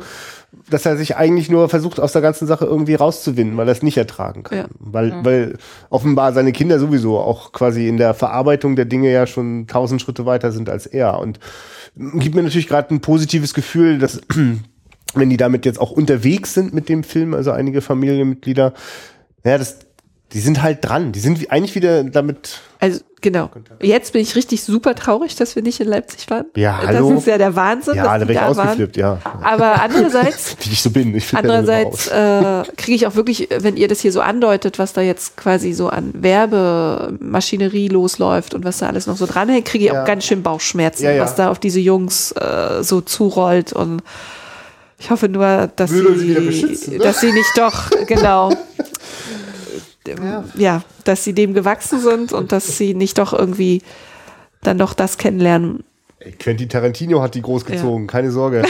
[0.69, 3.83] dass er sich eigentlich nur versucht, aus der ganzen Sache irgendwie rauszuwinden, weil er es
[3.83, 4.57] nicht ertragen kann.
[4.57, 4.65] Ja.
[4.79, 5.25] Weil, mhm.
[5.25, 5.57] weil
[5.89, 10.25] offenbar seine Kinder sowieso auch quasi in der Verarbeitung der Dinge ja schon tausend Schritte
[10.25, 11.19] weiter sind als er.
[11.19, 11.39] Und
[11.95, 14.21] gibt mir natürlich gerade ein positives Gefühl, dass
[15.15, 18.73] wenn die damit jetzt auch unterwegs sind mit dem Film, also einige Familienmitglieder,
[19.43, 19.79] ja, das,
[20.33, 21.11] die sind halt dran.
[21.11, 22.59] Die sind eigentlich wieder damit.
[22.79, 23.49] Also genau.
[23.81, 26.45] Jetzt bin ich richtig super traurig, dass wir nicht in Leipzig waren.
[26.55, 27.11] Ja, hallo.
[27.11, 27.95] Das ist ja der Wahnsinn.
[27.95, 29.19] Ja, da wäre ich ausgeflippt, ja.
[29.41, 33.87] Aber andererseits, wie ich so bin, ich andererseits äh, kriege ich auch wirklich, wenn ihr
[33.87, 38.87] das hier so andeutet, was da jetzt quasi so an Werbemaschinerie losläuft und was da
[38.87, 40.01] alles noch so dranhängt, kriege ich ja.
[40.01, 41.23] auch ganz schön Bauchschmerzen, ja, ja.
[41.23, 44.01] was da auf diese Jungs äh, so zurollt und
[44.97, 46.97] ich hoffe nur, dass sie, sie ne?
[46.99, 48.49] dass sie nicht doch, genau,
[50.07, 50.43] ja.
[50.55, 53.81] ja, dass sie dem gewachsen sind und dass sie nicht doch irgendwie
[54.61, 55.83] dann doch das kennenlernen.
[56.39, 58.11] Quentin Tarantino hat die großgezogen, ja.
[58.11, 58.63] keine Sorge.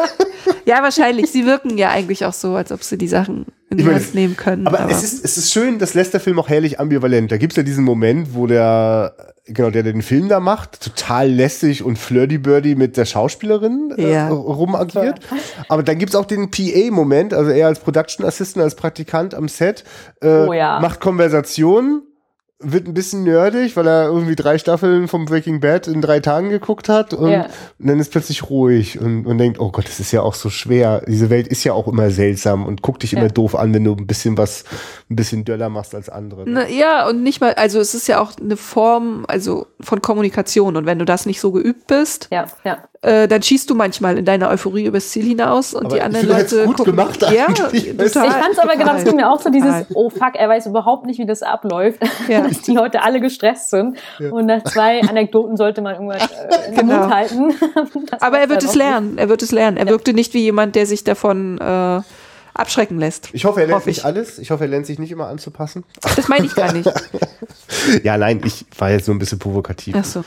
[0.66, 1.30] ja, wahrscheinlich.
[1.30, 3.46] Sie wirken ja eigentlich auch so, als ob sie die Sachen
[3.78, 4.66] in Hand nehmen können.
[4.66, 7.32] Aber, aber, es, ist, es ist schön, das lässt der Film auch herrlich ambivalent.
[7.32, 9.14] Da gibt es ja diesen Moment, wo der,
[9.46, 14.28] genau, der den Film da macht, total lässig und flirty-birdy mit der Schauspielerin äh, ja.
[14.28, 15.20] rumagiert.
[15.68, 19.48] Aber dann gibt es auch den PA-Moment, also er als Production Assistant, als Praktikant am
[19.48, 19.84] Set,
[20.20, 20.80] äh, oh ja.
[20.80, 22.02] macht Konversationen
[22.62, 26.50] wird ein bisschen nerdig, weil er irgendwie drei Staffeln vom Breaking Bad in drei Tagen
[26.50, 27.46] geguckt hat und, ja.
[27.78, 30.50] und dann ist plötzlich ruhig und, und denkt, oh Gott, das ist ja auch so
[30.50, 31.02] schwer.
[31.06, 33.18] Diese Welt ist ja auch immer seltsam und guckt dich ja.
[33.18, 34.64] immer doof an, wenn du ein bisschen was,
[35.10, 36.44] ein bisschen döller machst als andere.
[36.44, 36.50] Ne?
[36.52, 40.76] Na, ja, und nicht mal, also es ist ja auch eine Form, also von Kommunikation
[40.76, 44.16] und wenn du das nicht so geübt bist, ja, ja äh, dann schießt du manchmal
[44.16, 46.96] in deiner Euphorie übers Ziel hinaus und aber die anderen Leute gut gucken.
[46.96, 47.74] Gemacht ja, total.
[47.74, 50.66] Ich fand es aber genau, es ging mir auch so dieses, oh fuck, er weiß
[50.66, 52.42] überhaupt nicht, wie das abläuft, ja.
[52.42, 54.30] dass die Leute alle gestresst sind ja.
[54.30, 57.00] und nach zwei Anekdoten sollte man irgendwas äh, in genau.
[57.00, 57.54] Mund halten.
[58.20, 59.78] aber er wird es lernen, er wird es lernen.
[59.78, 59.90] Er ja.
[59.90, 62.00] wirkte nicht wie jemand, der sich davon äh,
[62.54, 63.30] abschrecken lässt.
[63.32, 64.38] Ich hoffe, er lernt hoffe nicht alles.
[64.38, 65.82] Ich hoffe, er lernt sich nicht immer anzupassen.
[66.16, 66.88] Das meine ich gar nicht.
[68.04, 69.96] ja, nein, ich war jetzt so ein bisschen provokativ.
[69.98, 70.24] Ach so.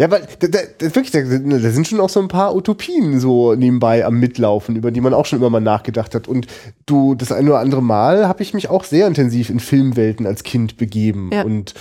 [0.00, 3.56] Ja, weil da, da, wirklich, da, da sind schon auch so ein paar Utopien so
[3.56, 6.28] nebenbei am Mitlaufen, über die man auch schon immer mal nachgedacht hat.
[6.28, 6.46] Und
[6.86, 10.44] du, das eine oder andere Mal habe ich mich auch sehr intensiv in Filmwelten als
[10.44, 11.30] Kind begeben.
[11.32, 11.42] Ja.
[11.42, 11.74] Und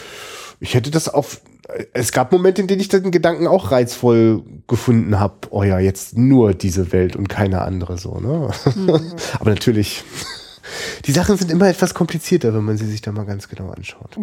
[0.60, 1.42] ich hätte das auf.
[1.94, 5.36] Es gab Momente, in denen ich den Gedanken auch reizvoll gefunden habe.
[5.52, 8.20] Oh ja, jetzt nur diese Welt und keine andere so.
[8.20, 8.50] Ne?
[8.74, 8.90] Mhm.
[9.40, 10.04] Aber natürlich,
[11.06, 14.18] die Sachen sind immer etwas komplizierter, wenn man sie sich da mal ganz genau anschaut.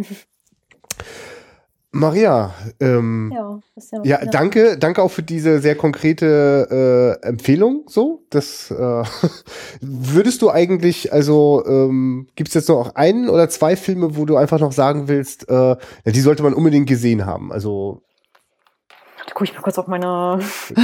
[1.95, 3.61] Maria, ähm, ja,
[4.03, 7.85] ja, ja, danke, danke auch für diese sehr konkrete äh, Empfehlung.
[7.87, 8.75] So, das äh,
[9.81, 14.37] würdest du eigentlich, also ähm, gibt es jetzt noch einen oder zwei Filme, wo du
[14.37, 15.77] einfach noch sagen willst, äh, ja,
[16.07, 17.53] die sollte man unbedingt gesehen haben.
[17.53, 18.03] Also
[19.27, 20.41] da gucke ich mal kurz auf meine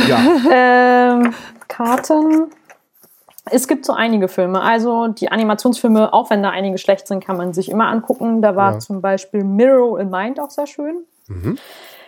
[0.09, 1.17] ja.
[1.21, 1.35] ähm,
[1.67, 2.51] Karten.
[3.47, 4.61] Es gibt so einige Filme.
[4.61, 8.43] Also die Animationsfilme, auch wenn da einige schlecht sind, kann man sich immer angucken.
[8.43, 8.79] Da war ja.
[8.79, 11.05] zum Beispiel Mirror in Mind auch sehr schön.
[11.29, 11.59] Mhm.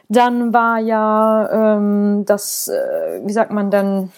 [0.08, 4.12] Dann war ja ähm, das, äh, wie sagt man dann,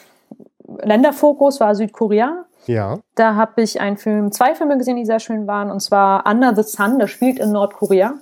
[0.82, 2.46] Länderfokus war Südkorea.
[2.66, 2.98] Ja.
[3.14, 5.70] Da habe ich einen Film, zwei Filme gesehen, die sehr schön waren.
[5.70, 8.14] Und zwar Under the Sun, das spielt in Nordkorea.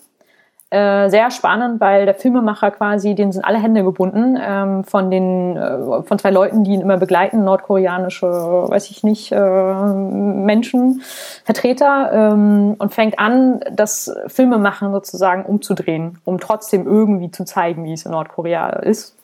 [0.72, 5.54] Äh, sehr spannend, weil der Filmemacher quasi, denen sind alle Hände gebunden ähm, von den
[5.54, 11.02] äh, von zwei Leuten, die ihn immer begleiten, nordkoreanische, weiß ich nicht, äh, Menschen,
[11.44, 17.92] Vertreter ähm, und fängt an, das Filmemachen sozusagen umzudrehen, um trotzdem irgendwie zu zeigen, wie
[17.92, 19.14] es in Nordkorea ist.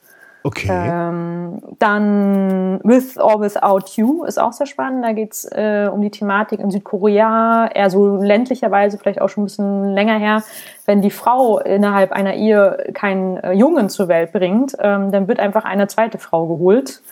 [0.44, 0.68] Okay.
[0.70, 5.04] Ähm, dann With or Without You ist auch sehr spannend.
[5.04, 9.46] Da geht's äh, um die Thematik in Südkorea, eher so ländlicherweise, vielleicht auch schon ein
[9.46, 10.42] bisschen länger her.
[10.86, 15.40] Wenn die Frau innerhalb einer Ehe keinen äh, Jungen zur Welt bringt, ähm, dann wird
[15.40, 17.02] einfach eine zweite Frau geholt,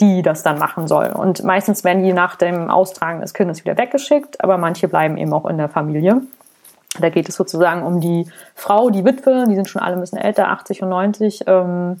[0.00, 1.06] die das dann machen soll.
[1.10, 5.32] Und meistens werden die nach dem Austragen des Kindes wieder weggeschickt, aber manche bleiben eben
[5.32, 6.22] auch in der Familie.
[7.00, 10.18] Da geht es sozusagen um die Frau, die Witwe, die sind schon alle ein bisschen
[10.18, 11.44] älter, 80 und 90.
[11.46, 12.00] Ähm,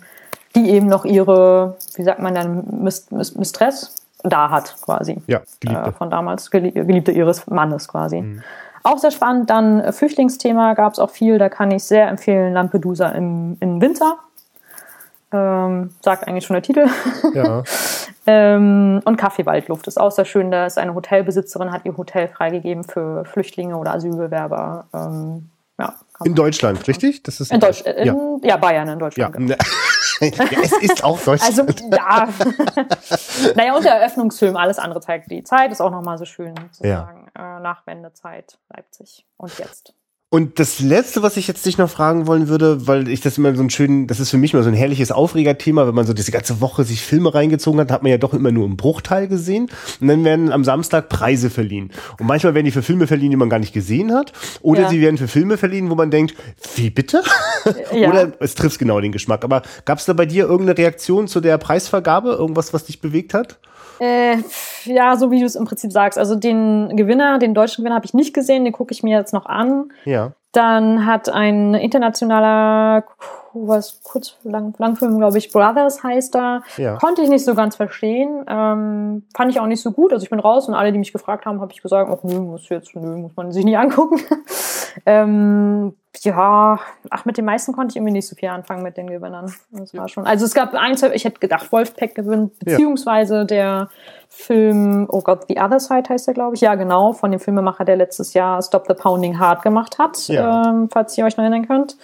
[0.54, 5.20] die eben noch ihre, wie sagt man dann, Mistress da hat quasi.
[5.26, 5.90] Ja, Geliebte.
[5.90, 8.20] Äh, von damals, Geliebte ihres Mannes quasi.
[8.20, 8.42] Mhm.
[8.84, 9.50] Auch sehr spannend.
[9.50, 13.80] Dann äh, Flüchtlingsthema gab es auch viel, da kann ich sehr empfehlen, Lampedusa im, im
[13.80, 14.18] Winter.
[15.32, 16.86] Ähm, sagt eigentlich schon der Titel.
[17.32, 17.62] Ja.
[18.26, 20.50] ähm, und Kaffeewaldluft ist auch sehr schön.
[20.50, 24.84] Da ist eine Hotelbesitzerin, hat ihr Hotel freigegeben für Flüchtlinge oder Asylbewerber.
[24.92, 25.48] Ähm,
[25.78, 25.94] ja,
[26.24, 27.22] in Deutschland, richtig?
[27.22, 27.98] Das ist in Deutschland.
[28.04, 28.16] Ja.
[28.42, 28.56] ja.
[28.56, 29.34] Bayern in Deutschland.
[29.34, 29.38] Ja.
[29.38, 29.54] Genau.
[30.20, 31.58] ja, es ist auch Deutschland.
[31.58, 32.28] Also, ja.
[33.54, 36.86] naja, und der Eröffnungsfilm, alles andere zeigt die Zeit, ist auch nochmal so schön zu
[36.86, 37.00] ja.
[37.00, 37.28] sagen.
[37.36, 39.26] Äh, Nachwendezeit, Leipzig.
[39.36, 39.94] Und jetzt.
[40.32, 43.54] Und das Letzte, was ich jetzt dich noch fragen wollen würde, weil ich das immer
[43.54, 46.14] so ein schön, das ist für mich immer so ein herrliches Aufregerthema, wenn man so
[46.14, 49.28] diese ganze Woche sich Filme reingezogen hat, hat man ja doch immer nur einen Bruchteil
[49.28, 49.68] gesehen.
[50.00, 51.90] Und dann werden am Samstag Preise verliehen.
[52.18, 54.32] Und manchmal werden die für Filme verliehen, die man gar nicht gesehen hat.
[54.62, 54.88] Oder ja.
[54.88, 56.34] sie werden für Filme verliehen, wo man denkt,
[56.76, 57.22] wie bitte?
[57.92, 58.08] Ja.
[58.08, 59.44] Oder es trifft genau den Geschmack.
[59.44, 62.30] Aber gab es da bei dir irgendeine Reaktion zu der Preisvergabe?
[62.30, 63.58] Irgendwas, was dich bewegt hat?
[64.02, 64.38] Äh,
[64.84, 66.18] ja, so wie du es im Prinzip sagst.
[66.18, 69.32] Also den Gewinner, den deutschen Gewinner habe ich nicht gesehen, den gucke ich mir jetzt
[69.32, 69.92] noch an.
[70.04, 70.32] Ja.
[70.50, 73.04] Dann hat ein internationaler
[73.54, 76.62] was kurz lang, Langfilm, glaube ich, Brothers heißt da.
[76.76, 76.96] Ja.
[76.96, 78.44] Konnte ich nicht so ganz verstehen.
[78.48, 80.12] Ähm, fand ich auch nicht so gut.
[80.12, 82.40] Also ich bin raus und alle, die mich gefragt haben, habe ich gesagt, ach nö,
[82.40, 84.20] muss jetzt, nö, muss man sich nicht angucken.
[85.06, 86.78] ähm, ja,
[87.10, 89.52] ach, mit den meisten konnte ich irgendwie nicht so viel anfangen mit den Gewinnern.
[89.70, 90.26] Das war schon.
[90.26, 93.44] Also es gab eins, ich hätte gedacht, Wolfpack gewinnt, beziehungsweise ja.
[93.44, 93.88] der
[94.28, 96.60] Film, oh Gott, The Other Side heißt der, glaube ich.
[96.60, 100.68] Ja, genau, von dem Filmemacher, der letztes Jahr Stop the Pounding Heart gemacht hat, ja.
[100.68, 101.96] ähm, falls ihr euch noch erinnern könnt.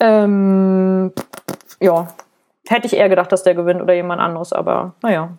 [0.00, 1.12] Ähm,
[1.80, 2.08] ja,
[2.68, 5.30] hätte ich eher gedacht, dass der gewinnt oder jemand anderes, aber naja.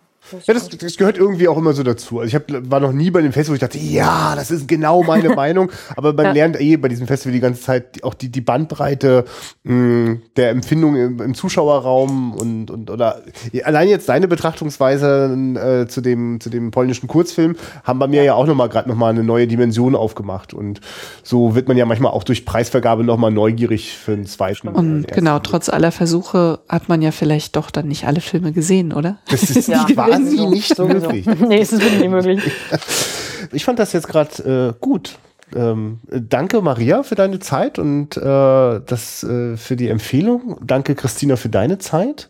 [0.46, 2.20] Ja, das, das gehört irgendwie auch immer so dazu.
[2.20, 4.68] Also ich hab, war noch nie bei dem Festival, wo ich dachte, ja, das ist
[4.68, 5.70] genau meine Meinung.
[5.96, 6.32] Aber man ja.
[6.32, 9.24] lernt eh bei diesem Festival die ganze Zeit auch die, die Bandbreite
[9.64, 13.22] mh, mm, der Empfindung im, im, Zuschauerraum und, und oder
[13.64, 18.24] allein jetzt deine Betrachtungsweise äh, zu dem zu dem polnischen Kurzfilm haben bei mir ja,
[18.24, 20.80] ja auch noch mal gerade noch mal eine neue Dimension aufgemacht und
[21.22, 24.68] so wird man ja manchmal auch durch Preisvergabe noch mal neugierig für einen zweiten.
[24.68, 28.92] Und genau, trotz aller Versuche hat man ja vielleicht doch dann nicht alle Filme gesehen,
[28.92, 29.18] oder?
[29.28, 29.86] Das ist ja.
[30.10, 31.26] Quasi nicht möglich.
[31.40, 32.52] nee, es ist wirklich nicht möglich.
[33.52, 35.18] Ich fand das jetzt gerade äh, gut
[35.54, 40.58] ähm, danke Maria für deine Zeit und äh, das äh, für die Empfehlung.
[40.62, 42.28] Danke Christina für deine Zeit.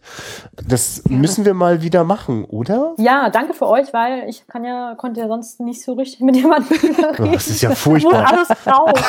[0.67, 1.17] Das ja.
[1.17, 2.95] müssen wir mal wieder machen, oder?
[2.99, 6.37] Ja, danke für euch, weil ich kann ja konnte ja sonst nicht so richtig mit
[6.37, 7.17] jemandem reden.
[7.19, 8.27] Oh, das ist ja furchtbar.
[8.27, 9.01] alles raus.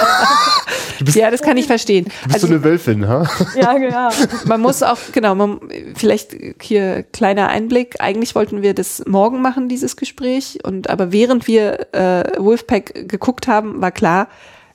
[1.15, 2.05] ja, das kann ich verstehen.
[2.05, 3.27] Du bist also, so eine Wölfin, ha?
[3.55, 4.09] Ja, genau.
[4.45, 5.59] Man muss auch genau, man,
[5.95, 7.95] vielleicht hier kleiner Einblick.
[7.99, 13.47] Eigentlich wollten wir das morgen machen, dieses Gespräch, und aber während wir äh, Wolfpack geguckt
[13.47, 14.00] haben, war klar,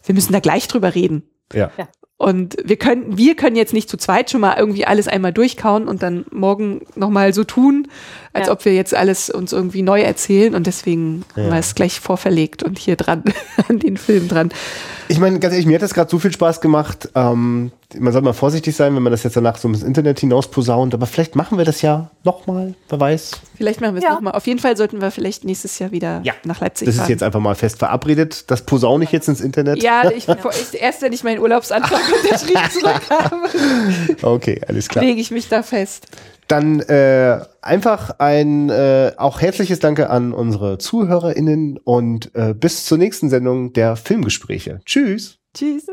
[0.05, 1.25] wir müssen da gleich drüber reden.
[1.53, 1.71] Ja.
[2.19, 5.87] Und wir können, wir können jetzt nicht zu zweit schon mal irgendwie alles einmal durchkauen
[5.87, 7.89] und dann morgen nochmal so tun,
[8.37, 8.53] als ja.
[8.53, 11.45] ob wir jetzt alles uns irgendwie neu erzählen und deswegen ja.
[11.45, 13.25] haben wir es gleich vorverlegt und hier dran,
[13.69, 14.51] an den Film dran.
[15.09, 17.09] Ich meine, ganz ehrlich, mir hat das gerade so viel Spaß gemacht.
[17.15, 20.51] Ähm, man soll mal vorsichtig sein, wenn man das jetzt danach so ins Internet hinaus
[20.51, 23.31] posaunt, aber vielleicht machen wir das ja nochmal, wer weiß.
[23.57, 24.15] Vielleicht machen wir es ja.
[24.15, 24.33] nochmal.
[24.35, 26.35] Auf jeden Fall sollten wir vielleicht nächstes Jahr wieder ja.
[26.45, 26.97] nach Leipzig fahren.
[26.97, 28.51] Das ist jetzt einfach mal fest verabredet.
[28.51, 29.83] Das posaune ich jetzt ins Internet.
[29.83, 33.37] Ja, ich, ich erst wenn ich meinen Urlaubsantrag unterschrieben zurück habe.
[34.23, 35.05] Okay, alles klar.
[35.05, 36.09] Lege ich mich da fest.
[36.49, 42.99] Dann äh, einfach ein äh, auch herzliches Danke an unsere ZuhörerInnen und äh, bis zur
[42.99, 44.81] nächsten Sendung der Filmgespräche.
[44.85, 45.39] Tschüss.
[45.55, 45.87] Tschüss.